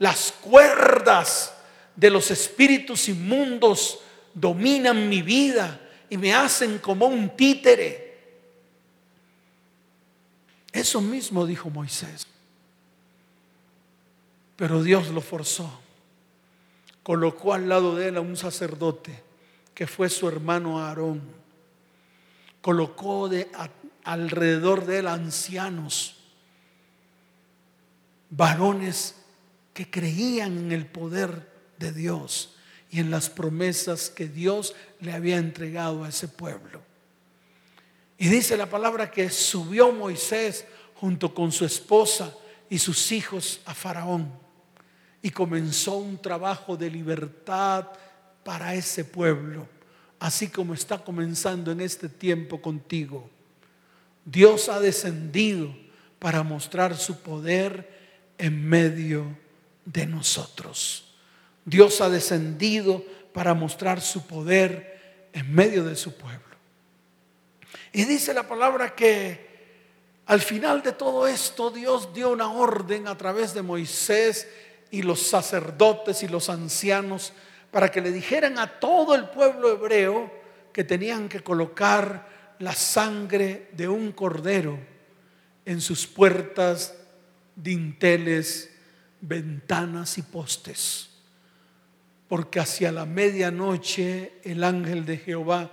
Las 0.00 0.32
cuerdas 0.32 1.54
de 1.94 2.10
los 2.10 2.32
espíritus 2.32 3.08
inmundos 3.08 4.00
dominan 4.34 5.08
mi 5.08 5.22
vida 5.22 5.80
y 6.08 6.16
me 6.16 6.34
hacen 6.34 6.78
como 6.78 7.06
un 7.06 7.36
títere. 7.36 8.18
Eso 10.72 11.00
mismo 11.00 11.46
dijo 11.46 11.70
Moisés. 11.70 12.26
Pero 14.56 14.82
Dios 14.82 15.10
lo 15.10 15.20
forzó. 15.20 15.80
Colocó 17.04 17.54
al 17.54 17.68
lado 17.68 17.94
de 17.94 18.08
él 18.08 18.16
a 18.16 18.20
un 18.20 18.36
sacerdote 18.36 19.22
que 19.74 19.86
fue 19.86 20.08
su 20.08 20.26
hermano 20.26 20.80
Aarón 20.80 21.40
colocó 22.60 23.28
de, 23.28 23.50
alrededor 24.04 24.84
de 24.86 24.98
él 24.98 25.06
ancianos, 25.06 26.16
varones 28.30 29.16
que 29.72 29.90
creían 29.90 30.58
en 30.58 30.72
el 30.72 30.86
poder 30.86 31.50
de 31.78 31.92
Dios 31.92 32.56
y 32.90 33.00
en 33.00 33.10
las 33.10 33.30
promesas 33.30 34.10
que 34.10 34.28
Dios 34.28 34.74
le 35.00 35.12
había 35.12 35.36
entregado 35.36 36.04
a 36.04 36.08
ese 36.08 36.28
pueblo. 36.28 36.82
Y 38.18 38.28
dice 38.28 38.56
la 38.56 38.68
palabra 38.68 39.10
que 39.10 39.30
subió 39.30 39.92
Moisés 39.92 40.66
junto 40.96 41.34
con 41.34 41.52
su 41.52 41.64
esposa 41.64 42.34
y 42.68 42.78
sus 42.78 43.12
hijos 43.12 43.60
a 43.64 43.74
Faraón 43.74 44.30
y 45.22 45.30
comenzó 45.30 45.96
un 45.96 46.20
trabajo 46.20 46.76
de 46.76 46.90
libertad 46.90 47.88
para 48.44 48.74
ese 48.74 49.04
pueblo 49.04 49.66
así 50.20 50.48
como 50.48 50.74
está 50.74 50.98
comenzando 50.98 51.72
en 51.72 51.80
este 51.80 52.08
tiempo 52.08 52.60
contigo. 52.60 53.28
Dios 54.24 54.68
ha 54.68 54.78
descendido 54.78 55.74
para 56.18 56.42
mostrar 56.42 56.96
su 56.96 57.20
poder 57.22 57.98
en 58.36 58.68
medio 58.68 59.24
de 59.24 59.49
nosotros. 60.06 61.14
Dios 61.64 62.00
ha 62.00 62.08
descendido 62.08 63.04
para 63.32 63.54
mostrar 63.54 64.00
su 64.00 64.26
poder 64.26 65.28
en 65.32 65.54
medio 65.54 65.84
de 65.84 65.96
su 65.96 66.16
pueblo. 66.16 66.56
Y 67.92 68.04
dice 68.04 68.34
la 68.34 68.46
palabra 68.46 68.94
que 68.94 69.50
al 70.26 70.40
final 70.40 70.82
de 70.82 70.92
todo 70.92 71.26
esto 71.26 71.70
Dios 71.70 72.14
dio 72.14 72.30
una 72.30 72.52
orden 72.52 73.08
a 73.08 73.18
través 73.18 73.52
de 73.52 73.62
Moisés 73.62 74.48
y 74.90 75.02
los 75.02 75.22
sacerdotes 75.22 76.22
y 76.22 76.28
los 76.28 76.48
ancianos 76.48 77.32
para 77.70 77.90
que 77.90 78.00
le 78.00 78.12
dijeran 78.12 78.58
a 78.58 78.78
todo 78.78 79.14
el 79.14 79.28
pueblo 79.28 79.72
hebreo 79.72 80.32
que 80.72 80.84
tenían 80.84 81.28
que 81.28 81.40
colocar 81.40 82.28
la 82.58 82.74
sangre 82.74 83.68
de 83.72 83.88
un 83.88 84.12
cordero 84.12 84.78
en 85.64 85.80
sus 85.80 86.06
puertas, 86.06 86.94
dinteles, 87.56 88.70
ventanas 89.20 90.18
y 90.18 90.22
postes. 90.22 91.10
Porque 92.28 92.60
hacia 92.60 92.92
la 92.92 93.06
medianoche 93.06 94.40
el 94.44 94.62
ángel 94.64 95.04
de 95.04 95.18
Jehová 95.18 95.70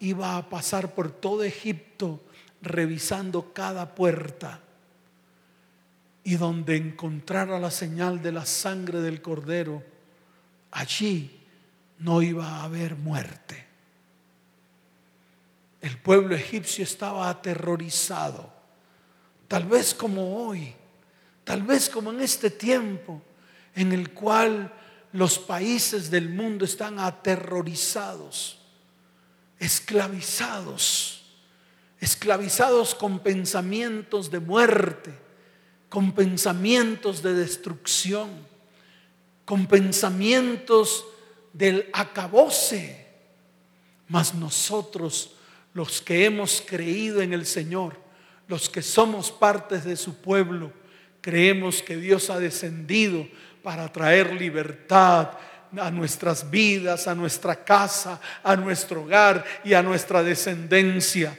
iba 0.00 0.36
a 0.36 0.48
pasar 0.48 0.94
por 0.94 1.10
todo 1.10 1.44
Egipto 1.44 2.20
revisando 2.62 3.52
cada 3.52 3.94
puerta 3.94 4.60
y 6.22 6.36
donde 6.36 6.76
encontrara 6.76 7.58
la 7.58 7.70
señal 7.70 8.22
de 8.22 8.32
la 8.32 8.44
sangre 8.44 9.00
del 9.00 9.22
cordero, 9.22 9.82
allí 10.70 11.40
no 11.98 12.22
iba 12.22 12.46
a 12.46 12.64
haber 12.64 12.96
muerte. 12.96 13.66
El 15.80 15.96
pueblo 15.98 16.34
egipcio 16.34 16.84
estaba 16.84 17.30
aterrorizado, 17.30 18.52
tal 19.48 19.64
vez 19.64 19.94
como 19.94 20.46
hoy, 20.46 20.74
tal 21.44 21.62
vez 21.62 21.88
como 21.88 22.10
en 22.10 22.20
este 22.20 22.50
tiempo 22.50 23.22
en 23.74 23.92
el 23.92 24.10
cual 24.10 24.72
los 25.12 25.38
países 25.38 26.10
del 26.10 26.28
mundo 26.28 26.64
están 26.64 26.98
aterrorizados, 26.98 28.58
esclavizados, 29.58 31.22
esclavizados 32.00 32.94
con 32.94 33.18
pensamientos 33.20 34.30
de 34.30 34.40
muerte, 34.40 35.12
con 35.88 36.12
pensamientos 36.12 37.22
de 37.22 37.34
destrucción, 37.34 38.28
con 39.44 39.66
pensamientos 39.66 41.04
del 41.52 41.88
acabose. 41.92 43.08
Mas 44.06 44.34
nosotros, 44.34 45.34
los 45.74 46.00
que 46.00 46.24
hemos 46.24 46.62
creído 46.64 47.20
en 47.20 47.32
el 47.32 47.44
Señor, 47.44 47.96
los 48.46 48.68
que 48.68 48.82
somos 48.82 49.30
partes 49.30 49.84
de 49.84 49.96
su 49.96 50.16
pueblo, 50.16 50.72
creemos 51.20 51.82
que 51.82 51.96
Dios 51.96 52.30
ha 52.30 52.38
descendido 52.38 53.26
para 53.62 53.90
traer 53.92 54.32
libertad 54.32 55.30
a 55.78 55.90
nuestras 55.90 56.50
vidas, 56.50 57.06
a 57.06 57.14
nuestra 57.14 57.54
casa, 57.64 58.20
a 58.42 58.56
nuestro 58.56 59.02
hogar 59.02 59.44
y 59.64 59.74
a 59.74 59.82
nuestra 59.82 60.22
descendencia. 60.22 61.36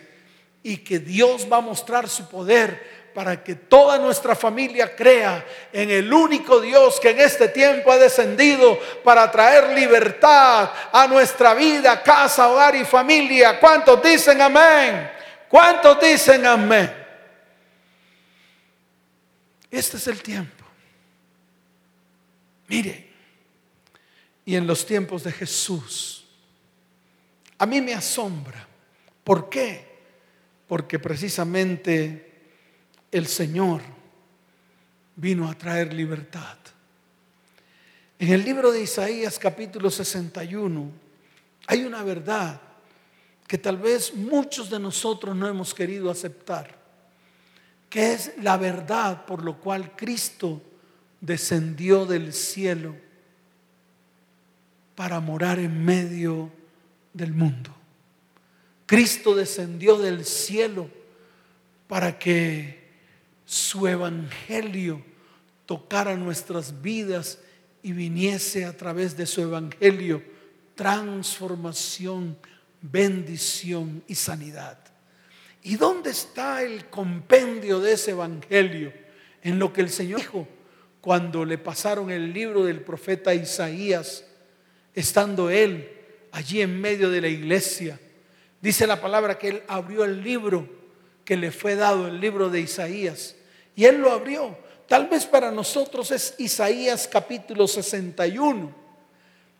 Y 0.63 0.77
que 0.77 0.99
Dios 0.99 1.47
va 1.51 1.57
a 1.57 1.61
mostrar 1.61 2.07
su 2.07 2.29
poder 2.29 3.01
para 3.13 3.43
que 3.43 3.55
toda 3.55 3.97
nuestra 3.97 4.35
familia 4.35 4.95
crea 4.95 5.45
en 5.73 5.89
el 5.89 6.13
único 6.13 6.61
Dios 6.61 6.99
que 6.99 7.09
en 7.09 7.19
este 7.19 7.49
tiempo 7.49 7.91
ha 7.91 7.97
descendido 7.97 8.79
para 9.03 9.29
traer 9.29 9.75
libertad 9.75 10.69
a 10.93 11.07
nuestra 11.07 11.53
vida, 11.53 12.01
casa, 12.01 12.47
hogar 12.47 12.75
y 12.75 12.85
familia. 12.85 13.59
¿Cuántos 13.59 14.01
dicen 14.01 14.41
amén? 14.41 15.11
¿Cuántos 15.49 15.99
dicen 15.99 16.45
amén? 16.45 17.00
Este 19.71 19.97
es 19.97 20.07
el 20.07 20.21
tiempo. 20.21 20.65
Mire, 22.67 23.09
y 24.45 24.55
en 24.55 24.67
los 24.67 24.85
tiempos 24.85 25.23
de 25.23 25.31
Jesús, 25.31 26.25
a 27.57 27.65
mí 27.65 27.81
me 27.81 27.93
asombra. 27.93 28.67
¿Por 29.23 29.49
qué? 29.49 29.87
Porque 30.67 30.99
precisamente 30.99 32.31
el 33.11 33.27
Señor 33.27 33.81
vino 35.15 35.49
a 35.49 35.53
traer 35.53 35.93
libertad. 35.93 36.57
En 38.19 38.29
el 38.29 38.43
libro 38.43 38.71
de 38.71 38.81
Isaías 38.81 39.39
capítulo 39.39 39.89
61 39.89 40.91
hay 41.67 41.83
una 41.85 42.03
verdad 42.03 42.59
que 43.47 43.57
tal 43.57 43.77
vez 43.77 44.13
muchos 44.13 44.69
de 44.69 44.79
nosotros 44.79 45.35
no 45.35 45.47
hemos 45.47 45.73
querido 45.73 46.09
aceptar, 46.09 46.80
que 47.91 48.13
es 48.13 48.31
la 48.41 48.55
verdad 48.55 49.25
por 49.25 49.43
lo 49.43 49.59
cual 49.59 49.97
Cristo 49.97 50.61
descendió 51.19 52.05
del 52.05 52.31
cielo 52.31 52.95
para 54.95 55.19
morar 55.19 55.59
en 55.59 55.83
medio 55.83 56.49
del 57.13 57.33
mundo. 57.33 57.69
Cristo 58.85 59.35
descendió 59.35 59.97
del 59.97 60.23
cielo 60.23 60.89
para 61.89 62.17
que 62.17 62.79
su 63.45 63.85
evangelio 63.87 65.03
tocara 65.65 66.15
nuestras 66.15 66.81
vidas 66.81 67.39
y 67.83 67.91
viniese 67.91 68.63
a 68.63 68.75
través 68.77 69.17
de 69.17 69.25
su 69.25 69.41
evangelio 69.41 70.23
transformación, 70.75 72.37
bendición 72.81 74.01
y 74.07 74.15
sanidad. 74.15 74.90
¿Y 75.63 75.75
dónde 75.75 76.09
está 76.09 76.63
el 76.63 76.85
compendio 76.89 77.79
de 77.79 77.93
ese 77.93 78.11
evangelio? 78.11 78.93
En 79.43 79.59
lo 79.59 79.71
que 79.71 79.81
el 79.81 79.89
Señor 79.89 80.21
dijo 80.21 80.47
cuando 81.01 81.45
le 81.45 81.57
pasaron 81.57 82.11
el 82.11 82.31
libro 82.31 82.63
del 82.63 82.81
profeta 82.81 83.33
Isaías, 83.33 84.23
estando 84.93 85.49
él 85.49 85.89
allí 86.31 86.61
en 86.61 86.79
medio 86.79 87.09
de 87.09 87.21
la 87.21 87.27
iglesia. 87.27 87.99
Dice 88.61 88.85
la 88.85 89.01
palabra 89.01 89.39
que 89.39 89.47
él 89.49 89.63
abrió 89.67 90.05
el 90.05 90.23
libro 90.23 90.69
que 91.25 91.35
le 91.35 91.51
fue 91.51 91.75
dado 91.75 92.07
el 92.07 92.19
libro 92.19 92.49
de 92.49 92.61
Isaías. 92.61 93.35
Y 93.75 93.85
él 93.85 93.97
lo 93.97 94.11
abrió. 94.11 94.57
Tal 94.87 95.07
vez 95.07 95.25
para 95.25 95.51
nosotros 95.51 96.11
es 96.11 96.35
Isaías 96.37 97.07
capítulo 97.11 97.67
61. 97.67 98.75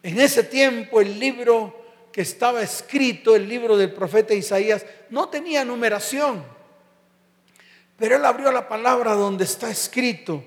En 0.04 0.20
ese 0.20 0.44
tiempo 0.44 1.02
el 1.02 1.20
libro 1.20 1.81
que 2.12 2.22
estaba 2.22 2.62
escrito, 2.62 3.36
el 3.36 3.48
libro 3.48 3.78
del 3.78 3.94
profeta 3.94 4.34
Isaías, 4.34 4.86
no 5.10 5.30
tenía 5.30 5.64
numeración. 5.64 6.44
Pero 7.98 8.16
él 8.16 8.26
abrió 8.26 8.52
la 8.52 8.68
palabra 8.68 9.14
donde 9.14 9.44
está 9.44 9.70
escrito 9.70 10.44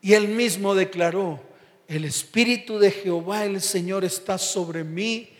y 0.00 0.14
él 0.14 0.28
mismo 0.28 0.74
declaró, 0.74 1.40
el 1.88 2.04
Espíritu 2.04 2.78
de 2.78 2.90
Jehová 2.92 3.44
el 3.44 3.60
Señor 3.60 4.04
está 4.04 4.38
sobre 4.38 4.84
mí 4.84 5.30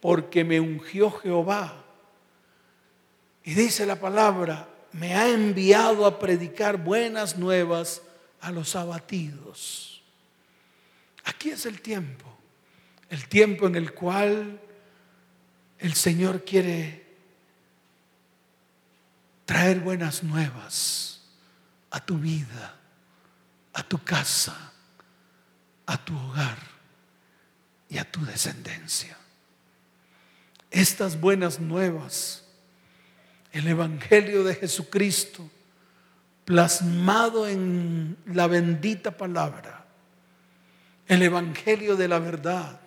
porque 0.00 0.44
me 0.44 0.58
ungió 0.58 1.10
Jehová. 1.10 1.84
Y 3.44 3.54
dice 3.54 3.86
la 3.86 3.96
palabra, 3.96 4.68
me 4.92 5.14
ha 5.14 5.28
enviado 5.28 6.04
a 6.04 6.18
predicar 6.18 6.76
buenas 6.76 7.38
nuevas 7.38 8.02
a 8.40 8.50
los 8.50 8.74
abatidos. 8.74 10.02
Aquí 11.24 11.50
es 11.50 11.64
el 11.66 11.80
tiempo, 11.80 12.26
el 13.08 13.28
tiempo 13.28 13.66
en 13.66 13.76
el 13.76 13.92
cual 13.92 14.60
el 15.80 15.94
Señor 15.94 16.44
quiere 16.44 17.04
traer 19.46 19.80
buenas 19.80 20.22
nuevas 20.22 21.22
a 21.90 22.00
tu 22.00 22.18
vida, 22.18 22.76
a 23.72 23.82
tu 23.82 24.02
casa, 24.02 24.72
a 25.86 25.96
tu 26.04 26.16
hogar 26.16 26.58
y 27.88 27.98
a 27.98 28.10
tu 28.10 28.24
descendencia. 28.24 29.16
Estas 30.70 31.20
buenas 31.20 31.58
nuevas, 31.58 32.44
el 33.50 33.66
Evangelio 33.66 34.44
de 34.44 34.54
Jesucristo, 34.54 35.50
plasmado 36.44 37.48
en 37.48 38.16
la 38.26 38.46
bendita 38.46 39.16
palabra, 39.16 39.86
el 41.08 41.22
Evangelio 41.22 41.96
de 41.96 42.06
la 42.06 42.18
verdad, 42.18 42.79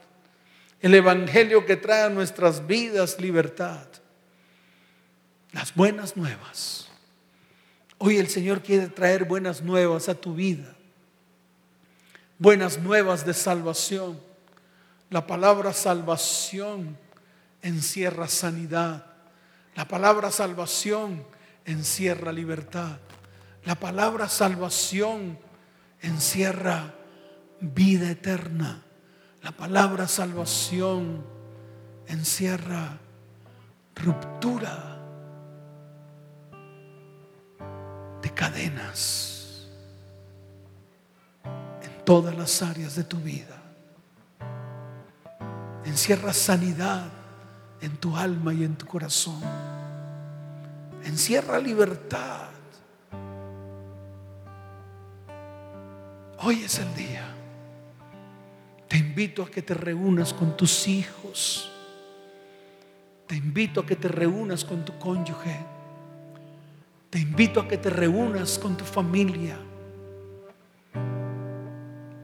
el 0.84 0.94
Evangelio 0.94 1.66
que 1.66 1.78
trae 1.78 2.04
a 2.04 2.10
nuestras 2.10 2.68
vidas 2.68 3.18
libertad. 3.18 3.88
Las 5.54 5.74
buenas 5.74 6.18
nuevas. 6.18 6.90
Hoy 8.00 8.18
el 8.18 8.28
Señor 8.28 8.62
quiere 8.62 8.90
traer 8.90 9.24
buenas 9.24 9.62
nuevas 9.62 10.10
a 10.10 10.16
tu 10.16 10.36
vida. 10.36 10.76
Buenas 12.38 12.80
nuevas 12.80 13.26
de 13.26 13.34
salvación. 13.34 14.20
La 15.10 15.26
palabra 15.26 15.72
salvación 15.72 16.98
encierra 17.62 18.28
sanidad. 18.28 19.06
La 19.76 19.88
palabra 19.88 20.32
salvación 20.32 21.26
encierra 21.64 22.34
libertad. 22.34 22.98
La 23.64 23.76
palabra 23.76 24.28
salvación 24.28 25.40
encierra 26.02 26.94
vida 27.62 28.12
eterna. 28.12 28.84
La 29.44 29.52
palabra 29.52 30.08
salvación 30.08 31.22
encierra 32.08 32.98
ruptura 33.94 34.98
de 38.22 38.30
cadenas 38.34 39.68
en 41.44 42.06
todas 42.06 42.38
las 42.38 42.62
áreas 42.62 42.96
de 42.96 43.04
tu 43.04 43.18
vida. 43.18 43.62
Encierra 45.84 46.32
sanidad 46.32 47.04
en 47.82 47.98
tu 47.98 48.16
alma 48.16 48.54
y 48.54 48.64
en 48.64 48.78
tu 48.78 48.86
corazón. 48.86 49.42
Encierra 51.04 51.60
libertad. 51.60 52.48
Hoy 56.40 56.64
es 56.64 56.80
el 56.80 56.96
día 56.96 57.43
te 58.88 58.98
invito 58.98 59.44
a 59.44 59.50
que 59.50 59.62
te 59.62 59.74
reúnas 59.74 60.34
con 60.34 60.56
tus 60.56 60.88
hijos. 60.88 61.70
Te 63.28 63.36
invito 63.36 63.82
a 63.82 63.86
que 63.86 63.96
te 63.96 64.08
reúnas 64.08 64.64
con 64.64 64.84
tu 64.86 64.98
cónyuge. 65.00 65.58
Te 67.10 67.20
invito 67.20 67.62
a 67.62 67.68
que 67.68 67.78
te 67.78 67.90
reúnas 67.90 68.60
con 68.60 68.76
tu 68.76 68.84
familia. 68.84 69.58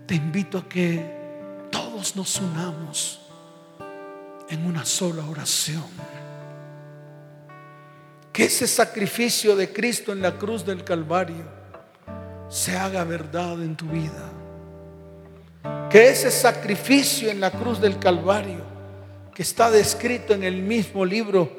Te 0.06 0.16
invito 0.16 0.58
a 0.58 0.68
que 0.68 1.68
todos 1.72 2.16
nos 2.16 2.40
unamos 2.40 3.22
en 4.50 4.66
una 4.66 4.86
sola 4.86 5.24
oración. 5.26 5.86
Que 8.34 8.46
ese 8.46 8.68
sacrificio 8.68 9.56
de 9.56 9.72
Cristo 9.72 10.12
en 10.12 10.22
la 10.22 10.38
cruz 10.38 10.66
del 10.66 10.84
Calvario 10.84 11.46
se 12.48 12.76
haga 12.78 13.04
verdad 13.04 13.62
en 13.62 13.76
tu 13.76 13.86
vida 13.86 14.39
que 15.90 16.10
ese 16.10 16.30
sacrificio 16.30 17.32
en 17.32 17.42
la 17.42 17.50
cruz 17.50 17.82
del 17.82 17.98
Calvario, 17.98 18.64
que 19.34 19.42
está 19.42 19.72
descrito 19.72 20.34
en 20.34 20.44
el 20.44 20.62
mismo 20.62 21.04
libro 21.04 21.52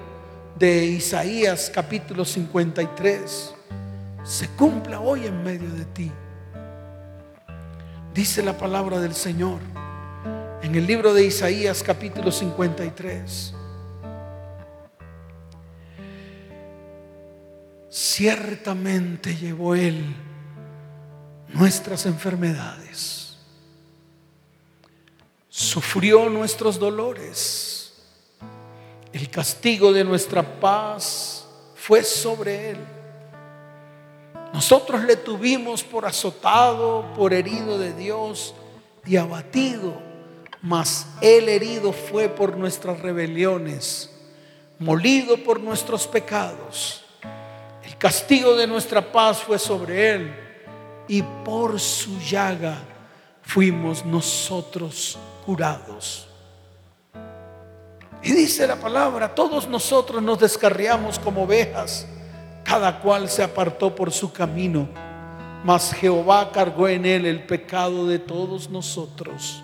de 0.57 0.85
Isaías 0.85 1.71
capítulo 1.75 2.25
53, 2.25 3.55
se 4.23 4.49
cumpla 4.51 5.01
hoy 5.01 5.27
en 5.27 5.43
medio 5.43 5.69
de 5.71 5.85
ti. 5.87 6.13
Dice 8.15 8.43
la 8.43 8.57
palabra 8.57 9.01
del 9.01 9.15
Señor 9.15 9.59
en 10.63 10.75
el 10.77 10.87
libro 10.87 11.13
de 11.13 11.25
Isaías 11.25 11.83
capítulo 11.83 12.31
53. 12.31 13.55
Ciertamente 17.89 19.35
llevó 19.35 19.75
Él 19.75 20.15
nuestras 21.49 22.07
enfermedades 22.07 23.20
sufrió 25.61 26.31
nuestros 26.31 26.79
dolores. 26.79 27.93
El 29.13 29.29
castigo 29.29 29.93
de 29.93 30.05
nuestra 30.05 30.43
paz 30.59 31.47
fue 31.75 32.03
sobre 32.03 32.71
él. 32.71 32.79
Nosotros 34.55 35.05
le 35.05 35.17
tuvimos 35.17 35.85
por 35.85 36.07
azotado, 36.07 37.13
por 37.15 37.35
herido 37.35 37.79
de 37.79 37.93
Dios 37.93 38.55
y 39.05 39.17
abatido, 39.17 40.01
mas 40.63 41.07
él 41.21 41.51
herido 41.51 41.93
fue 41.93 42.31
por 42.31 42.57
nuestras 42.57 42.99
rebeliones, 43.01 44.11
molido 44.79 45.37
por 45.45 45.61
nuestros 45.61 46.07
pecados. 46.07 47.05
El 47.85 47.99
castigo 47.99 48.57
de 48.57 48.67
nuestra 48.67 49.13
paz 49.13 49.43
fue 49.43 49.59
sobre 49.59 50.11
él 50.15 50.35
y 51.07 51.23
por 51.45 51.79
su 51.79 52.19
llaga 52.19 52.79
fuimos 53.43 54.07
nosotros 54.07 55.19
Y 58.23 58.33
dice 58.33 58.67
la 58.67 58.77
palabra, 58.77 59.35
todos 59.35 59.67
nosotros 59.69 60.23
nos 60.23 60.39
descarriamos 60.39 61.19
como 61.19 61.45
ovejas, 61.45 62.07
cada 62.65 63.01
cual 63.01 63.29
se 63.29 63.43
apartó 63.43 63.95
por 63.95 64.13
su 64.13 64.33
camino, 64.33 64.89
mas 65.65 65.93
Jehová 65.93 66.53
cargó 66.53 66.89
en 66.89 67.05
él 67.07 67.27
el 67.27 67.45
pecado 67.45 68.07
de 68.07 68.19
todos 68.19 68.69
nosotros. 68.71 69.63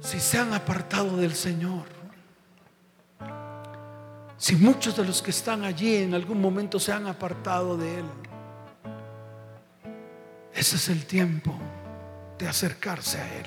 Si 0.00 0.18
se 0.18 0.38
han 0.38 0.54
apartado 0.54 1.18
del 1.18 1.34
Señor, 1.34 1.84
si 4.38 4.56
muchos 4.56 4.96
de 4.96 5.04
los 5.04 5.20
que 5.20 5.30
están 5.30 5.64
allí 5.64 5.96
en 5.96 6.14
algún 6.14 6.40
momento 6.40 6.80
se 6.80 6.92
han 6.92 7.06
apartado 7.06 7.76
de 7.76 7.98
Él, 7.98 8.04
ese 10.54 10.76
es 10.76 10.88
el 10.88 11.04
tiempo 11.04 11.54
de 12.38 12.48
acercarse 12.48 13.18
a 13.18 13.34
Él. 13.36 13.46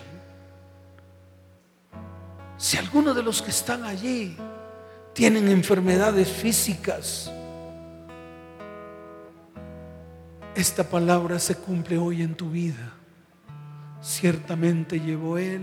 Si 2.57 2.77
algunos 2.77 3.15
de 3.15 3.23
los 3.23 3.41
que 3.41 3.49
están 3.49 3.83
allí 3.83 4.37
tienen 5.13 5.47
enfermedades 5.49 6.27
físicas, 6.27 7.31
esta 10.55 10.83
palabra 10.83 11.39
se 11.39 11.55
cumple 11.55 11.97
hoy 11.97 12.21
en 12.21 12.35
tu 12.35 12.49
vida. 12.49 12.93
Ciertamente 14.01 14.99
llevó 14.99 15.37
Él 15.37 15.61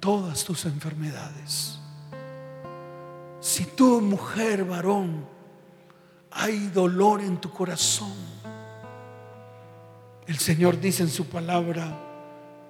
todas 0.00 0.44
tus 0.44 0.64
enfermedades. 0.66 1.78
Si 3.40 3.64
tú, 3.64 4.00
mujer, 4.00 4.64
varón, 4.64 5.26
hay 6.30 6.66
dolor 6.68 7.20
en 7.20 7.40
tu 7.40 7.50
corazón, 7.50 8.14
el 10.26 10.38
Señor 10.38 10.80
dice 10.80 11.02
en 11.02 11.08
su 11.08 11.26
palabra, 11.26 11.86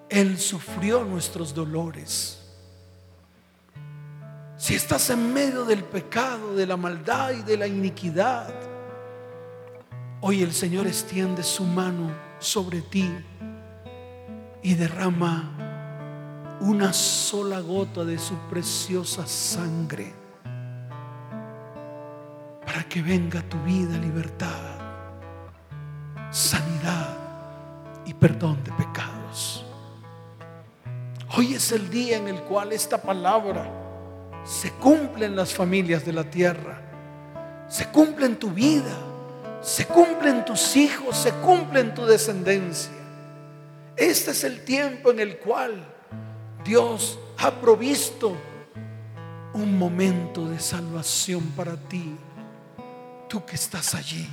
Él 0.09 0.39
sufrió 0.39 1.05
nuestros 1.05 1.55
dolores. 1.55 2.43
Si 4.57 4.75
estás 4.75 5.11
en 5.11 5.33
medio 5.33 5.65
del 5.65 5.85
pecado, 5.85 6.55
de 6.55 6.67
la 6.67 6.77
maldad 6.77 7.33
y 7.33 7.43
de 7.43 7.57
la 7.57 7.67
iniquidad, 7.67 8.53
hoy 10.21 10.43
el 10.43 10.53
Señor 10.53 10.87
extiende 10.87 11.43
su 11.43 11.65
mano 11.65 12.11
sobre 12.39 12.83
ti 12.83 13.11
y 14.63 14.75
derrama 14.75 16.59
una 16.61 16.93
sola 16.93 17.61
gota 17.61 18.05
de 18.05 18.19
su 18.19 18.35
preciosa 18.49 19.27
sangre 19.27 20.27
que 22.97 23.03
venga 23.03 23.43
tu 23.43 23.59
vida 23.63 23.99
libertad, 23.99 24.79
sanidad 26.31 27.26
y 28.07 28.15
perdón 28.15 28.63
de 28.65 28.73
pecados. 28.73 29.65
Hoy 31.37 31.55
es 31.55 31.73
el 31.73 31.91
día 31.91 32.17
en 32.17 32.29
el 32.29 32.41
cual 32.43 32.73
esta 32.73 33.03
palabra 33.03 33.69
se 34.45 34.71
cumple 34.73 35.27
en 35.27 35.37
las 35.37 35.53
familias 35.53 36.05
de 36.05 36.13
la 36.13 36.25
tierra, 36.25 36.81
se 37.69 37.89
cumple 37.89 38.27
en 38.27 38.37
tu 38.37 38.51
vida, 38.51 38.97
se 39.61 39.87
cumple 39.87 40.31
en 40.31 40.45
tus 40.45 40.77
hijos, 40.77 41.17
se 41.17 41.33
cumple 41.33 41.81
en 41.81 41.95
tu 41.95 42.07
descendencia. 42.07 42.93
Este 43.97 44.31
es 44.31 44.45
el 44.45 44.65
tiempo 44.65 45.11
en 45.11 45.21
el 45.21 45.39
cual 45.39 45.85
Dios 46.65 47.19
ha 47.39 47.51
provisto 47.51 48.37
un 49.53 49.77
momento 49.79 50.49
de 50.49 50.61
salvación 50.61 51.43
para 51.57 51.77
ti, 51.77 52.17
tú 53.29 53.45
que 53.45 53.57
estás 53.57 53.95
allí. 53.95 54.29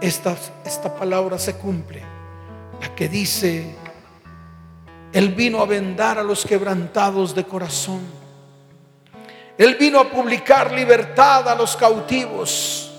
Esta, 0.00 0.36
esta 0.64 0.96
palabra 0.96 1.38
se 1.38 1.54
cumple, 1.54 2.02
la 2.82 2.94
que 2.96 3.08
dice, 3.08 3.76
Él 5.12 5.28
vino 5.30 5.60
a 5.60 5.66
vendar 5.66 6.18
a 6.18 6.22
los 6.22 6.44
quebrantados 6.44 7.34
de 7.34 7.44
corazón. 7.44 8.00
Él 9.56 9.76
vino 9.78 10.00
a 10.00 10.10
publicar 10.10 10.72
libertad 10.72 11.48
a 11.48 11.54
los 11.54 11.76
cautivos. 11.76 12.90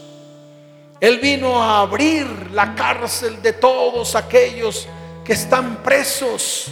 Él 1.02 1.20
vino 1.20 1.62
a 1.62 1.82
abrir 1.82 2.52
la 2.52 2.74
cárcel 2.76 3.42
de 3.42 3.54
todos 3.54 4.16
aquellos 4.16 4.88
que 5.26 5.34
están 5.34 5.84
presos, 5.84 6.68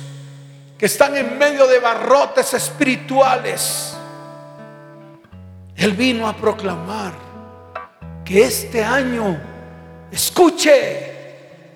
que 0.77 0.85
están 0.85 1.17
en 1.17 1.37
medio 1.37 1.67
de 1.67 1.79
barrotes 1.79 2.53
espirituales. 2.53 3.93
Él 5.75 5.91
vino 5.93 6.29
a 6.29 6.33
proclamar 6.33 7.13
que 8.23 8.45
este 8.45 8.81
año, 8.81 9.37
escuche, 10.11 11.10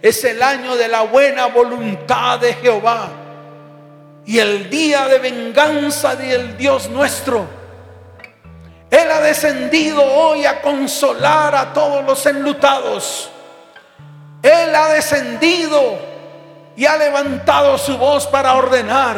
es 0.10 0.24
el 0.24 0.42
año 0.44 0.76
de 0.76 0.88
la 0.88 1.02
buena 1.02 1.48
voluntad 1.48 2.40
de 2.40 2.54
Jehová 2.54 3.10
y 4.26 4.40
el 4.40 4.70
día 4.70 5.08
de 5.08 5.20
venganza 5.20 6.16
del 6.16 6.58
Dios 6.58 6.90
nuestro. 6.90 7.48
Él 8.90 9.12
ha 9.12 9.22
descendido 9.22 10.04
hoy 10.04 10.46
a 10.46 10.62
consolar 10.62 11.56
a 11.56 11.74
todos 11.74 12.06
los 12.06 12.26
enlutados. 12.26 13.30
Él 14.42 14.76
ha 14.76 14.90
descendido 14.90 15.98
y 16.76 16.86
ha 16.86 16.98
levantado 16.98 17.78
su 17.78 17.98
voz 17.98 18.28
para 18.28 18.54
ordenar 18.54 19.18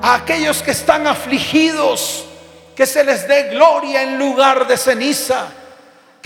a 0.00 0.14
aquellos 0.14 0.62
que 0.62 0.70
están 0.70 1.06
afligidos 1.06 2.26
que 2.76 2.86
se 2.86 3.02
les 3.02 3.26
dé 3.26 3.48
gloria 3.48 4.02
en 4.02 4.18
lugar 4.18 4.66
de 4.66 4.76
ceniza, 4.76 5.46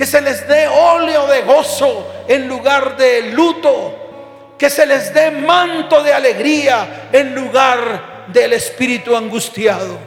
que 0.01 0.07
se 0.07 0.23
les 0.23 0.49
dé 0.49 0.67
óleo 0.67 1.27
de 1.27 1.43
gozo 1.43 2.25
en 2.27 2.49
lugar 2.49 2.97
de 2.97 3.33
luto, 3.33 4.55
que 4.57 4.71
se 4.71 4.87
les 4.87 5.13
dé 5.13 5.31
manto 5.31 6.03
de 6.03 6.11
alegría 6.11 7.11
en 7.13 7.35
lugar 7.35 8.25
del 8.29 8.55
espíritu 8.55 9.15
angustiado. 9.15 9.99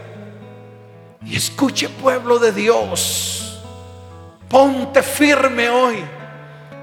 Y 1.24 1.38
escuche 1.38 1.90
pueblo 1.90 2.40
de 2.40 2.52
Dios, 2.52 3.62
ponte 4.50 5.04
firme 5.04 5.70
hoy, 5.70 6.04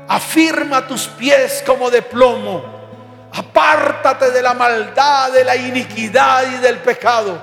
afirma 0.06 0.86
tus 0.86 1.08
pies 1.08 1.64
como 1.66 1.90
de 1.90 2.02
plomo, 2.02 2.62
apártate 3.32 4.30
de 4.30 4.40
la 4.40 4.54
maldad, 4.54 5.32
de 5.32 5.42
la 5.42 5.56
iniquidad 5.56 6.44
y 6.48 6.58
del 6.58 6.78
pecado 6.78 7.42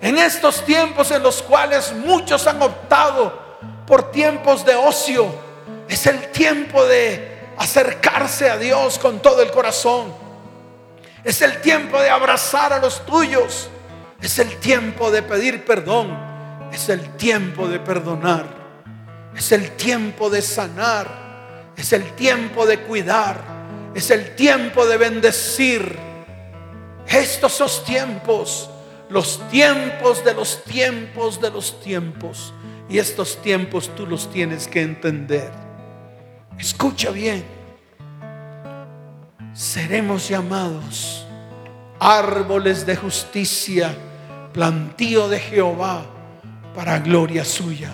en 0.00 0.18
estos 0.18 0.64
tiempos 0.64 1.12
en 1.12 1.22
los 1.22 1.42
cuales 1.42 1.92
muchos 1.92 2.44
han 2.48 2.60
optado 2.60 3.45
por 3.86 4.10
tiempos 4.10 4.64
de 4.64 4.74
ocio, 4.74 5.26
es 5.88 6.06
el 6.06 6.30
tiempo 6.32 6.84
de 6.84 7.36
acercarse 7.56 8.50
a 8.50 8.56
Dios 8.56 8.98
con 8.98 9.20
todo 9.20 9.42
el 9.42 9.50
corazón. 9.50 10.12
Es 11.24 11.42
el 11.42 11.60
tiempo 11.60 12.00
de 12.00 12.10
abrazar 12.10 12.72
a 12.72 12.78
los 12.78 13.04
tuyos. 13.06 13.68
Es 14.20 14.38
el 14.38 14.56
tiempo 14.56 15.10
de 15.10 15.22
pedir 15.22 15.64
perdón. 15.64 16.16
Es 16.72 16.88
el 16.88 17.16
tiempo 17.16 17.68
de 17.68 17.78
perdonar. 17.78 18.46
Es 19.36 19.52
el 19.52 19.72
tiempo 19.72 20.30
de 20.30 20.42
sanar. 20.42 21.72
Es 21.76 21.92
el 21.92 22.12
tiempo 22.14 22.66
de 22.66 22.80
cuidar. 22.80 23.40
Es 23.94 24.10
el 24.10 24.34
tiempo 24.36 24.86
de 24.86 24.96
bendecir. 24.96 25.98
Estos 27.06 27.52
son 27.52 27.68
tiempos 27.84 28.70
los 29.08 29.40
tiempos 29.50 30.24
de 30.24 30.34
los 30.34 30.64
tiempos 30.64 31.40
de 31.40 31.50
los 31.50 31.80
tiempos. 31.80 32.52
Y 32.88 32.98
estos 32.98 33.40
tiempos 33.42 33.90
tú 33.94 34.06
los 34.06 34.30
tienes 34.30 34.68
que 34.68 34.82
entender. 34.82 35.50
Escucha 36.58 37.10
bien. 37.10 37.44
Seremos 39.52 40.28
llamados 40.28 41.26
árboles 41.98 42.84
de 42.86 42.96
justicia, 42.96 43.94
plantío 44.52 45.28
de 45.28 45.40
Jehová 45.40 46.04
para 46.74 46.98
gloria 46.98 47.44
suya. 47.44 47.90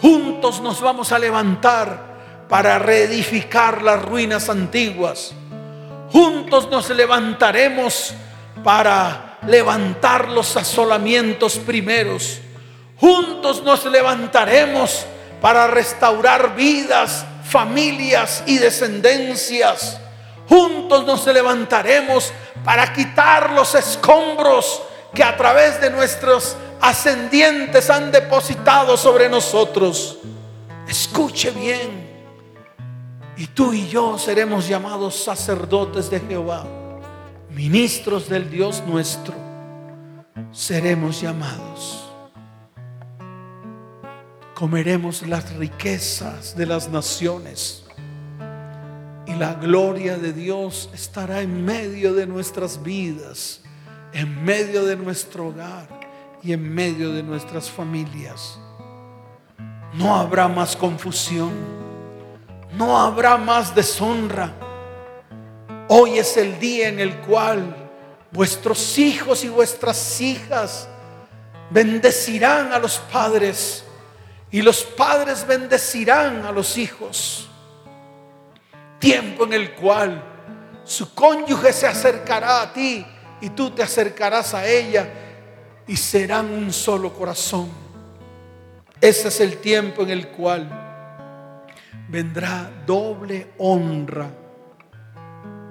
Juntos 0.00 0.60
nos 0.60 0.80
vamos 0.80 1.12
a 1.12 1.18
levantar 1.18 2.14
para 2.48 2.78
reedificar 2.78 3.82
las 3.82 4.02
ruinas 4.02 4.48
antiguas. 4.48 5.32
Juntos 6.10 6.68
nos 6.70 6.90
levantaremos 6.90 8.14
para 8.62 9.38
levantar 9.46 10.28
los 10.28 10.56
asolamientos 10.56 11.58
primeros. 11.58 12.40
Juntos 12.98 13.62
nos 13.62 13.84
levantaremos 13.86 15.06
para 15.40 15.66
restaurar 15.66 16.54
vidas, 16.54 17.24
familias 17.44 18.42
y 18.46 18.58
descendencias. 18.58 20.00
Juntos 20.48 21.04
nos 21.04 21.26
levantaremos 21.26 22.32
para 22.64 22.92
quitar 22.92 23.52
los 23.52 23.74
escombros 23.74 24.82
que 25.14 25.22
a 25.22 25.36
través 25.36 25.80
de 25.80 25.90
nuestros 25.90 26.56
ascendientes 26.80 27.90
han 27.90 28.10
depositado 28.10 28.96
sobre 28.96 29.28
nosotros. 29.28 30.18
Escuche 30.88 31.50
bien. 31.50 32.04
Y 33.36 33.48
tú 33.48 33.72
y 33.72 33.88
yo 33.88 34.18
seremos 34.18 34.68
llamados 34.68 35.16
sacerdotes 35.16 36.08
de 36.08 36.20
Jehová 36.20 36.64
ministros 37.54 38.28
del 38.28 38.50
Dios 38.50 38.82
nuestro, 38.86 39.34
seremos 40.50 41.20
llamados. 41.20 42.03
Comeremos 44.54 45.26
las 45.26 45.52
riquezas 45.56 46.56
de 46.56 46.64
las 46.64 46.88
naciones. 46.88 47.82
Y 49.26 49.34
la 49.34 49.54
gloria 49.54 50.16
de 50.16 50.32
Dios 50.32 50.90
estará 50.94 51.40
en 51.40 51.64
medio 51.64 52.14
de 52.14 52.24
nuestras 52.28 52.80
vidas, 52.80 53.62
en 54.12 54.44
medio 54.44 54.84
de 54.84 54.94
nuestro 54.94 55.48
hogar 55.48 55.88
y 56.40 56.52
en 56.52 56.72
medio 56.72 57.12
de 57.12 57.24
nuestras 57.24 57.68
familias. 57.68 58.56
No 59.92 60.14
habrá 60.14 60.46
más 60.46 60.76
confusión, 60.76 61.52
no 62.76 62.96
habrá 62.96 63.36
más 63.36 63.74
deshonra. 63.74 64.52
Hoy 65.88 66.18
es 66.18 66.36
el 66.36 66.60
día 66.60 66.88
en 66.88 67.00
el 67.00 67.16
cual 67.22 67.90
vuestros 68.30 68.98
hijos 68.98 69.42
y 69.42 69.48
vuestras 69.48 70.20
hijas 70.20 70.88
bendecirán 71.70 72.72
a 72.72 72.78
los 72.78 72.98
padres 72.98 73.83
y 74.54 74.62
los 74.62 74.84
padres 74.84 75.44
bendecirán 75.44 76.46
a 76.46 76.52
los 76.52 76.78
hijos. 76.78 77.48
Tiempo 79.00 79.46
en 79.46 79.52
el 79.52 79.72
cual 79.72 80.22
su 80.84 81.12
cónyuge 81.12 81.72
se 81.72 81.88
acercará 81.88 82.62
a 82.62 82.72
ti 82.72 83.04
y 83.40 83.50
tú 83.50 83.72
te 83.72 83.82
acercarás 83.82 84.54
a 84.54 84.64
ella 84.64 85.08
y 85.88 85.96
serán 85.96 86.52
un 86.52 86.72
solo 86.72 87.12
corazón. 87.12 87.68
Ese 89.00 89.26
es 89.26 89.40
el 89.40 89.56
tiempo 89.56 90.02
en 90.02 90.10
el 90.10 90.28
cual 90.28 90.70
vendrá 92.08 92.70
doble 92.86 93.54
honra 93.58 94.30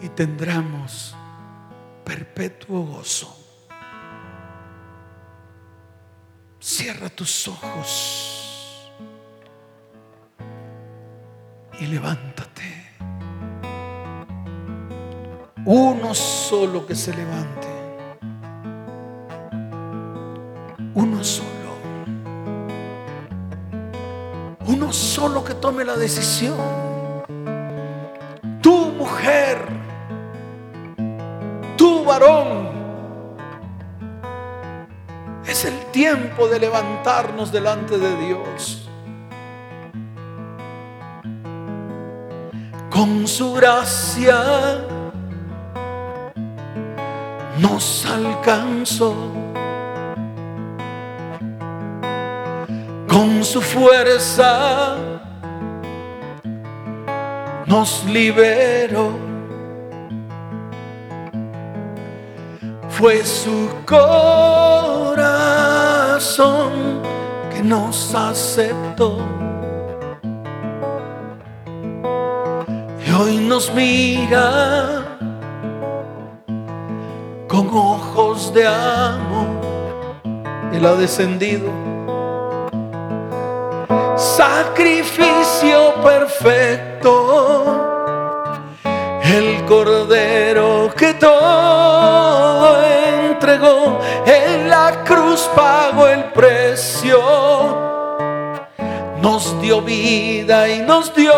y 0.02 0.10
tendremos 0.10 1.16
perpetuo 2.04 2.82
gozo. 2.82 3.34
Cierra 6.60 7.08
tus 7.08 7.48
ojos 7.48 8.43
y 11.80 11.88
levántate. 11.88 12.64
Uno 15.66 16.14
solo 16.14 16.86
que 16.86 16.96
se 16.96 17.16
levante. 17.16 17.68
Uno 20.94 21.24
solo. 21.24 21.50
Uno 24.66 24.92
solo 24.92 25.44
que 25.44 25.54
tome 25.54 25.84
la 25.84 25.96
decisión. 25.96 26.58
Tu 28.62 28.88
mujer 28.94 29.84
tu 31.78 32.04
varón. 32.06 32.70
Es 35.46 35.66
el 35.66 35.78
tiempo 35.92 36.48
de 36.48 36.60
levantarnos 36.60 37.52
delante 37.52 37.98
de 37.98 38.16
Dios. 38.26 38.83
Con 42.94 43.28
su 43.28 43.54
gracia 43.54 44.86
nos 47.58 48.06
alcanzó. 48.06 49.16
Con 53.08 53.44
su 53.44 53.60
fuerza 53.62 54.96
nos 57.66 58.06
liberó. 58.06 59.12
Fue 62.90 63.26
su 63.26 63.70
corazón 63.88 65.12
que 67.52 67.64
nos 67.64 68.14
aceptó. 68.14 69.43
Y 73.14 73.16
hoy 73.16 73.38
nos 73.38 73.72
mira 73.72 75.06
con 77.48 77.70
ojos 77.70 78.52
de 78.56 78.66
amor. 78.66 79.62
Él 80.74 80.84
ha 80.84 80.96
descendido. 80.96 81.70
Sacrificio 84.18 85.94
perfecto 86.02 87.84
el 89.24 89.64
cordero 89.66 90.92
que 90.96 91.14
todo 91.14 92.84
entregó, 92.84 94.00
en 94.26 94.70
la 94.70 95.04
cruz 95.04 95.50
pagó 95.56 96.08
el 96.08 96.26
precio, 96.26 97.20
nos 99.24 99.60
dio 99.60 99.82
vida 99.82 100.70
y 100.70 100.82
nos 100.82 101.12
dio 101.16 101.34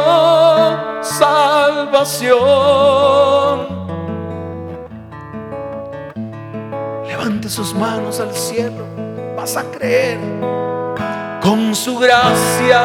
salvación. 1.02 2.36
Levante 7.08 7.48
sus 7.48 7.74
manos 7.74 8.20
al 8.20 8.36
cielo, 8.36 8.86
vas 9.38 9.56
a 9.56 9.64
creer 9.72 10.20
con 11.42 11.74
su 11.74 11.98
gracia 11.98 12.82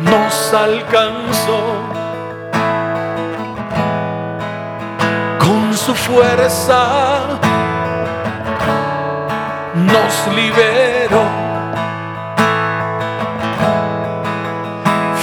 nos 0.00 0.54
alcanzó. 0.54 1.96
su 5.86 5.94
fuerza 5.94 7.38
nos 9.74 10.34
liberó. 10.34 11.45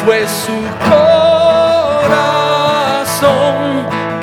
Fue 0.06 0.28
su 0.28 0.52
corazón 0.90 2.26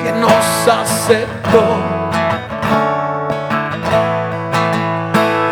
que 0.03 0.12
nos 0.12 0.68
aceptó. 0.68 1.64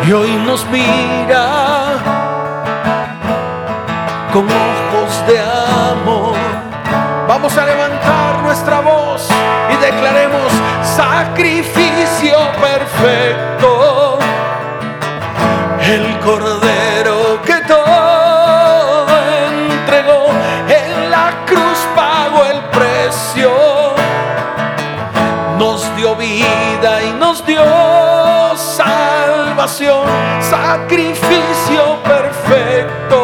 Y 0.07 0.11
hoy 0.11 0.35
nos 0.45 0.65
mira 0.67 1.97
con 4.31 4.45
ojos 4.45 5.27
de 5.27 5.39
amor. 5.39 6.37
Vamos 7.27 7.57
a 7.57 7.65
levantar 7.65 8.43
nuestra 8.43 8.81
voz 8.81 9.27
y 9.71 9.75
declaremos 9.83 10.51
sacrificio 10.83 12.37
perfecto, 12.61 13.58
vida 26.19 27.01
y 27.01 27.13
nos 27.13 27.45
dio 27.45 27.63
salvación, 28.57 30.05
sacrificio 30.41 31.97
perfecto, 32.03 33.18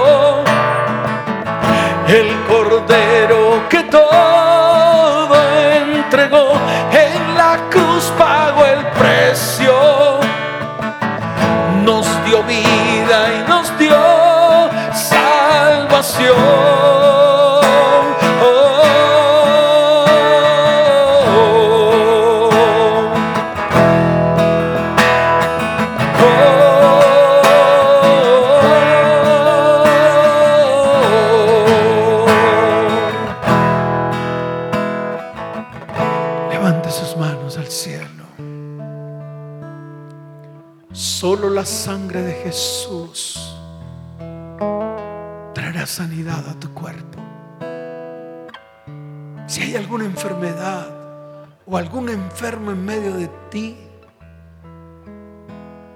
o 51.76 51.78
algún 51.78 52.08
enfermo 52.08 52.72
en 52.72 52.86
medio 52.86 53.16
de 53.16 53.28
ti, 53.50 53.78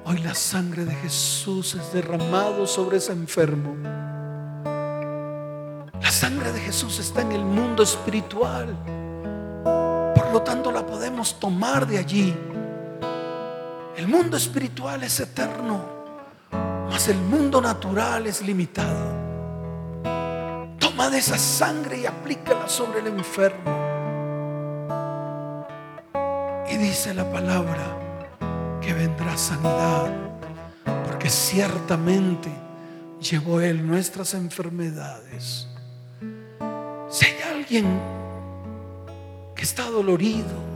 hoy 0.04 0.18
la 0.18 0.36
sangre 0.36 0.84
de 0.84 0.94
Jesús 0.94 1.74
es 1.74 1.94
derramado 1.94 2.68
sobre 2.68 2.98
ese 2.98 3.14
enfermo. 3.14 3.78
La 6.02 6.12
sangre 6.12 6.52
de 6.52 6.60
Jesús 6.60 7.00
está 7.00 7.22
en 7.22 7.32
el 7.32 7.46
mundo 7.46 7.84
espiritual. 7.84 8.76
Por 10.16 10.34
lo 10.34 10.42
tanto 10.42 10.70
la 10.70 10.86
podemos 10.86 11.40
tomar 11.40 11.88
de 11.88 11.98
allí 11.98 12.36
el 13.96 14.08
mundo 14.10 14.36
espiritual 14.36 15.02
es 15.04 15.18
eterno, 15.22 15.82
mas 16.90 17.08
el 17.08 17.18
mundo 17.18 17.62
natural 17.62 18.28
es 18.28 18.42
limitado. 18.42 19.14
Toma 20.78 21.10
de 21.10 21.20
esa 21.20 21.38
sangre 21.38 22.00
y 22.00 22.06
aplícala 22.06 22.68
sobre 22.68 23.00
el 23.00 23.08
enfermo. 23.08 23.79
Y 26.70 26.78
dice 26.78 27.14
la 27.14 27.30
palabra 27.32 27.98
que 28.82 28.94
vendrá 28.94 29.36
sanidad, 29.38 30.12
porque 31.06 31.30
ciertamente 31.30 32.50
llevó 33.20 33.60
Él 33.60 33.86
nuestras 33.86 34.34
enfermedades. 34.34 35.68
Si 37.10 37.26
hay 37.26 37.36
alguien 37.52 37.86
que 39.56 39.64
está 39.64 39.90
dolorido, 39.90 40.70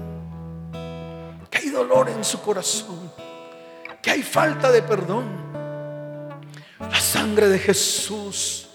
que 1.49 1.59
hay 1.59 1.69
dolor 1.69 2.09
en 2.09 2.23
su 2.23 2.41
corazón, 2.41 3.11
que 4.01 4.11
hay 4.11 4.23
falta 4.23 4.71
de 4.71 4.81
perdón. 4.81 5.25
La 6.79 6.99
sangre 6.99 7.47
de 7.47 7.59
Jesús 7.59 8.67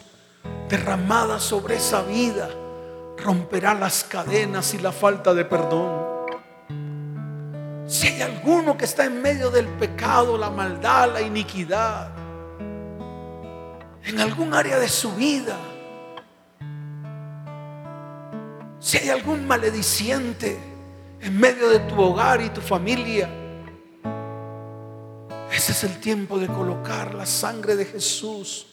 derramada 0.68 1.40
sobre 1.40 1.76
esa 1.76 2.02
vida 2.02 2.48
romperá 3.18 3.74
las 3.74 4.04
cadenas 4.04 4.72
y 4.74 4.78
la 4.78 4.92
falta 4.92 5.34
de 5.34 5.44
perdón. 5.44 5.97
Si 7.89 8.07
hay 8.07 8.20
alguno 8.20 8.76
que 8.76 8.84
está 8.84 9.07
en 9.07 9.22
medio 9.22 9.51
del 9.51 9.66
pecado, 9.66 10.36
la 10.36 10.51
maldad, 10.51 11.11
la 11.11 11.22
iniquidad, 11.22 12.11
en 14.05 14.20
algún 14.20 14.53
área 14.53 14.78
de 14.78 14.89
su 14.91 15.11
vida, 15.14 15.57
si 18.78 18.99
hay 18.99 19.09
algún 19.09 19.47
malediciente, 19.47 20.61
en 21.22 21.41
medio 21.41 21.70
de 21.70 21.78
tu 21.80 21.99
hogar 21.99 22.43
y 22.43 22.51
tu 22.51 22.61
familia. 22.61 23.26
Ese 25.51 25.72
es 25.72 25.82
el 25.82 25.99
tiempo 25.99 26.39
de 26.39 26.47
colocar 26.47 27.14
la 27.14 27.24
sangre 27.24 27.74
de 27.74 27.86
Jesús 27.86 28.66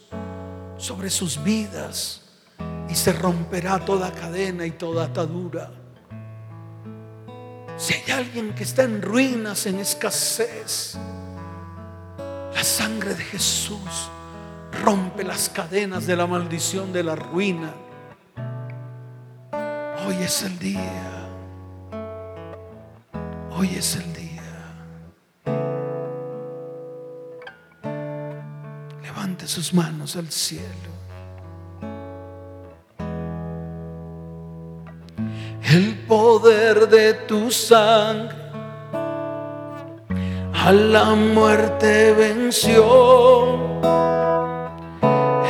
sobre 0.76 1.10
sus 1.10 1.42
vidas 1.42 2.22
y 2.90 2.96
se 2.96 3.14
romperá 3.14 3.80
toda 3.80 4.12
cadena 4.12 4.66
y 4.66 4.72
toda 4.72 5.06
atadura. 5.06 5.85
Si 7.78 7.94
hay 7.94 8.12
alguien 8.12 8.54
que 8.56 8.64
está 8.64 8.84
en 8.84 9.02
ruinas, 9.02 9.66
en 9.66 9.80
escasez, 9.80 10.98
la 12.18 12.64
sangre 12.64 13.14
de 13.16 13.24
Jesús 13.24 14.10
rompe 14.84 15.24
las 15.24 15.50
cadenas 15.50 16.08
de 16.08 16.16
la 16.16 16.28
maldición 16.28 16.94
de 16.94 17.04
la 17.04 17.16
ruina. 17.16 17.74
Hoy 20.08 20.16
es 20.24 20.44
el 20.44 20.58
día 20.60 21.16
Hoy 23.58 23.70
es 23.70 23.96
el 23.96 24.14
día. 24.14 24.42
Levante 29.02 29.48
sus 29.48 29.74
manos 29.74 30.18
al 30.18 30.30
cielo. 30.30 30.95
El 35.68 35.96
poder 36.08 36.88
de 36.90 37.14
tu 37.14 37.50
sangre 37.50 38.36
a 40.54 40.72
la 40.72 41.16
muerte 41.16 42.14
venció. 42.14 43.74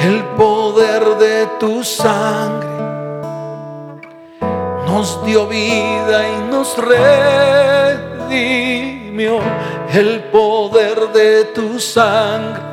El 0.01 0.23
poder 0.37 1.17
de 1.17 1.47
tu 1.59 1.83
sangre 1.83 2.69
nos 4.87 5.23
dio 5.25 5.47
vida 5.47 6.29
y 6.29 6.41
nos 6.49 6.77
redimió. 7.97 9.39
El 9.93 10.23
poder 10.31 11.11
de 11.11 11.43
tu 11.55 11.77
sangre 11.79 12.63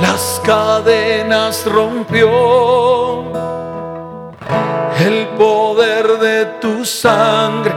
las 0.00 0.40
cadenas 0.44 1.64
rompió. 1.66 3.03
Poder 5.36 6.18
de 6.18 6.46
tu 6.60 6.84
sangre 6.84 7.74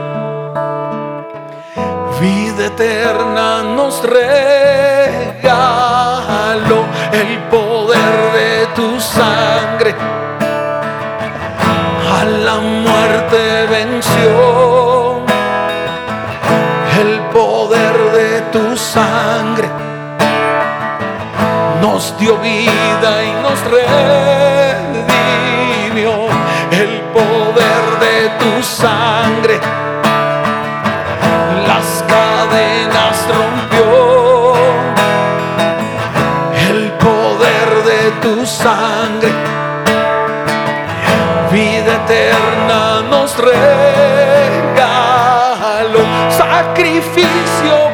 vida 2.20 2.66
eterna 2.66 3.62
nos 3.62 4.02
regaló 4.02 4.34
el 7.12 7.38
poder 7.50 8.32
de 8.32 8.66
tu 8.74 9.00
sangre. 9.00 9.94
A 12.18 12.24
la 12.24 12.56
muerte 12.58 13.66
venció 13.70 15.22
el 17.00 17.20
poder 17.32 17.96
de 18.18 18.40
tu 18.52 18.76
sangre. 18.76 19.68
Nos 21.80 22.18
dio 22.18 22.36
vida 22.38 23.24
y 23.24 23.32
nos 23.42 23.60
redimió 24.90 26.12
el 26.72 27.00
poder 27.12 27.37
eterna 42.08 43.02
nos 43.02 43.36
regaló. 43.36 43.58
Sacrificio 46.30 47.87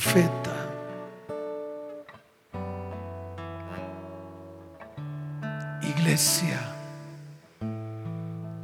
profeta. 0.00 0.56
Iglesia, 5.82 6.58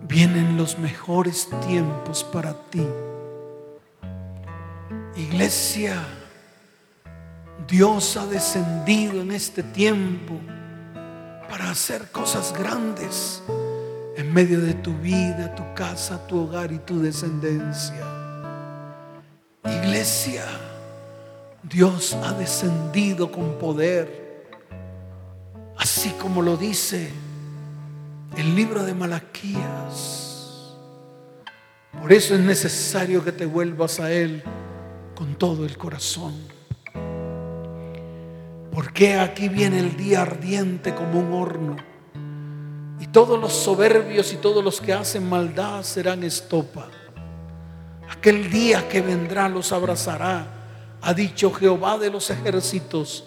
vienen 0.09 0.57
los 0.57 0.78
mejores 0.78 1.49
tiempos 1.66 2.24
para 2.24 2.55
ti. 2.70 2.87
Iglesia, 5.16 6.03
Dios 7.68 8.16
ha 8.16 8.26
descendido 8.26 9.20
en 9.20 9.32
este 9.32 9.62
tiempo 9.62 10.34
para 11.51 11.70
hacer 11.70 12.11
cosas 12.12 12.55
grandes 12.59 13.43
en 14.16 14.32
medio 14.32 14.61
de 14.61 14.74
tu 14.74 14.95
vida, 14.95 15.55
tu 15.55 15.64
casa, 15.74 16.26
tu 16.26 16.41
hogar 16.41 16.72
y 16.72 16.78
tu 16.78 17.01
descendencia. 17.01 18.05
Iglesia, 19.64 20.45
Dios 21.69 22.14
ha 22.14 22.33
descendido 22.33 23.33
con 23.33 23.59
poder, 23.59 24.47
así 25.77 26.11
como 26.11 26.41
lo 26.41 26.57
dice 26.57 27.11
el 28.37 28.55
libro 28.55 28.85
de 28.85 28.95
Malaquías. 28.95 30.77
Por 32.01 32.12
eso 32.12 32.35
es 32.35 32.41
necesario 32.41 33.25
que 33.25 33.33
te 33.33 33.47
vuelvas 33.47 33.99
a 33.99 34.12
Él 34.12 34.45
con 35.17 35.35
todo 35.35 35.64
el 35.64 35.77
corazón. 35.77 36.35
Porque 38.71 39.14
aquí 39.19 39.49
viene 39.49 39.81
el 39.81 39.97
día 39.97 40.23
ardiente 40.23 40.95
como 40.95 41.19
un 41.19 41.33
horno. 41.33 41.77
Y 43.01 43.09
todos 43.09 43.41
los 43.41 43.53
soberbios 43.53 44.33
y 44.33 44.37
todos 44.37 44.62
los 44.62 44.81
que 44.81 44.93
hacen 44.93 45.29
maldad 45.29 45.83
serán 45.83 46.23
estopa. 46.23 46.87
Aquel 48.09 48.51
día 48.51 48.89
que 48.89 49.01
vendrá 49.01 49.49
los 49.49 49.73
abrazará, 49.73 50.56
ha 51.03 51.14
dicho 51.14 51.53
Jehová 51.53 51.99
de 51.99 52.11
los 52.11 52.30
ejércitos, 52.30 53.24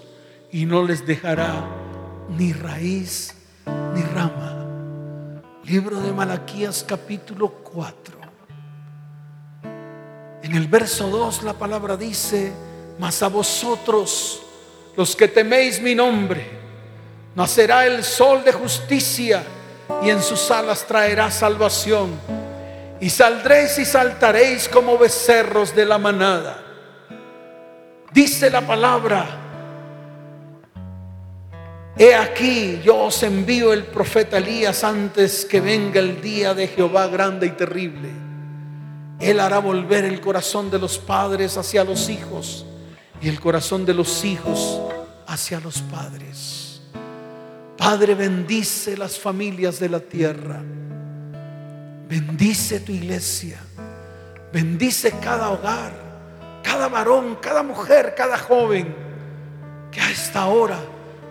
y 0.52 0.66
no 0.66 0.84
les 0.84 1.06
dejará 1.06 1.66
ni 2.30 2.54
raíz 2.54 3.36
ni 3.94 4.02
rama. 4.02 4.56
Libro 5.66 6.00
de 6.02 6.12
Malaquías 6.12 6.84
capítulo 6.88 7.50
4. 7.50 8.20
En 10.42 10.56
el 10.56 10.68
verso 10.68 11.08
2 11.10 11.44
la 11.44 11.54
palabra 11.54 11.96
dice, 11.96 12.52
mas 12.98 13.22
a 13.22 13.28
vosotros, 13.28 14.42
los 14.96 15.16
que 15.16 15.28
teméis 15.28 15.80
mi 15.82 15.94
nombre, 15.94 16.44
nacerá 17.36 17.86
el 17.86 18.04
sol 18.04 18.44
de 18.44 18.52
justicia 18.52 19.44
y 20.04 20.10
en 20.10 20.22
sus 20.22 20.50
alas 20.50 20.86
traerá 20.88 21.30
salvación. 21.30 22.20
Y 23.00 23.10
saldréis 23.10 23.78
y 23.78 23.86
saltaréis 23.86 24.68
como 24.68 24.98
becerros 24.98 25.76
de 25.76 25.86
la 25.86 25.98
manada. 25.98 26.69
Dice 28.12 28.50
la 28.50 28.66
palabra, 28.66 29.26
he 31.98 32.16
aquí 32.16 32.80
yo 32.84 33.06
os 33.06 33.22
envío 33.24 33.72
el 33.72 33.86
profeta 33.86 34.38
Elías 34.38 34.84
antes 34.84 35.46
que 35.46 35.62
venga 35.62 36.00
el 36.00 36.22
día 36.22 36.54
de 36.54 36.68
Jehová 36.68 37.08
grande 37.08 37.48
y 37.48 37.52
terrible. 37.52 38.10
Él 39.20 39.40
hará 39.40 39.60
volver 39.60 40.06
el 40.06 40.22
corazón 40.22 40.72
de 40.72 40.80
los 40.80 40.98
padres 40.98 41.58
hacia 41.58 41.84
los 41.84 42.10
hijos 42.10 42.66
y 43.22 43.28
el 43.28 43.40
corazón 43.40 43.86
de 43.86 43.94
los 43.94 44.24
hijos 44.24 44.82
hacia 45.28 45.60
los 45.60 45.82
padres. 45.82 46.82
Padre, 47.78 48.16
bendice 48.16 48.98
las 48.98 49.20
familias 49.20 49.80
de 49.80 49.90
la 49.90 50.00
tierra. 50.00 50.62
Bendice 52.10 52.80
tu 52.80 52.92
iglesia. 52.92 53.60
Bendice 54.52 55.12
cada 55.22 55.50
hogar, 55.50 55.94
cada 56.70 56.88
varón, 56.88 57.36
cada 57.42 57.64
mujer, 57.64 58.14
cada 58.16 58.38
joven 58.38 58.96
que 59.92 60.00
a 60.00 60.12
esta 60.12 60.46
hora 60.46 60.80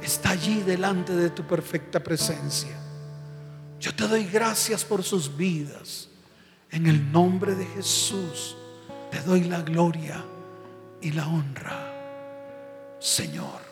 está 0.03 0.31
allí 0.31 0.63
delante 0.63 1.15
de 1.15 1.31
tu 1.31 1.47
perfecta 1.47 2.01
presencia. 2.01 2.77
Yo 3.79 3.95
te 3.95 4.09
doy 4.09 4.25
gracias 4.25 4.85
por 4.85 5.05
sus 5.05 5.37
vidas. 5.37 6.09
En 6.73 6.89
el 6.89 7.13
nombre 7.13 7.55
de 7.55 7.67
Jesús 7.67 8.57
te 9.13 9.21
doy 9.21 9.45
la 9.45 9.63
gloria 9.63 10.25
y 11.01 11.13
la 11.13 11.29
honra. 11.29 12.97
Señor. 12.99 13.68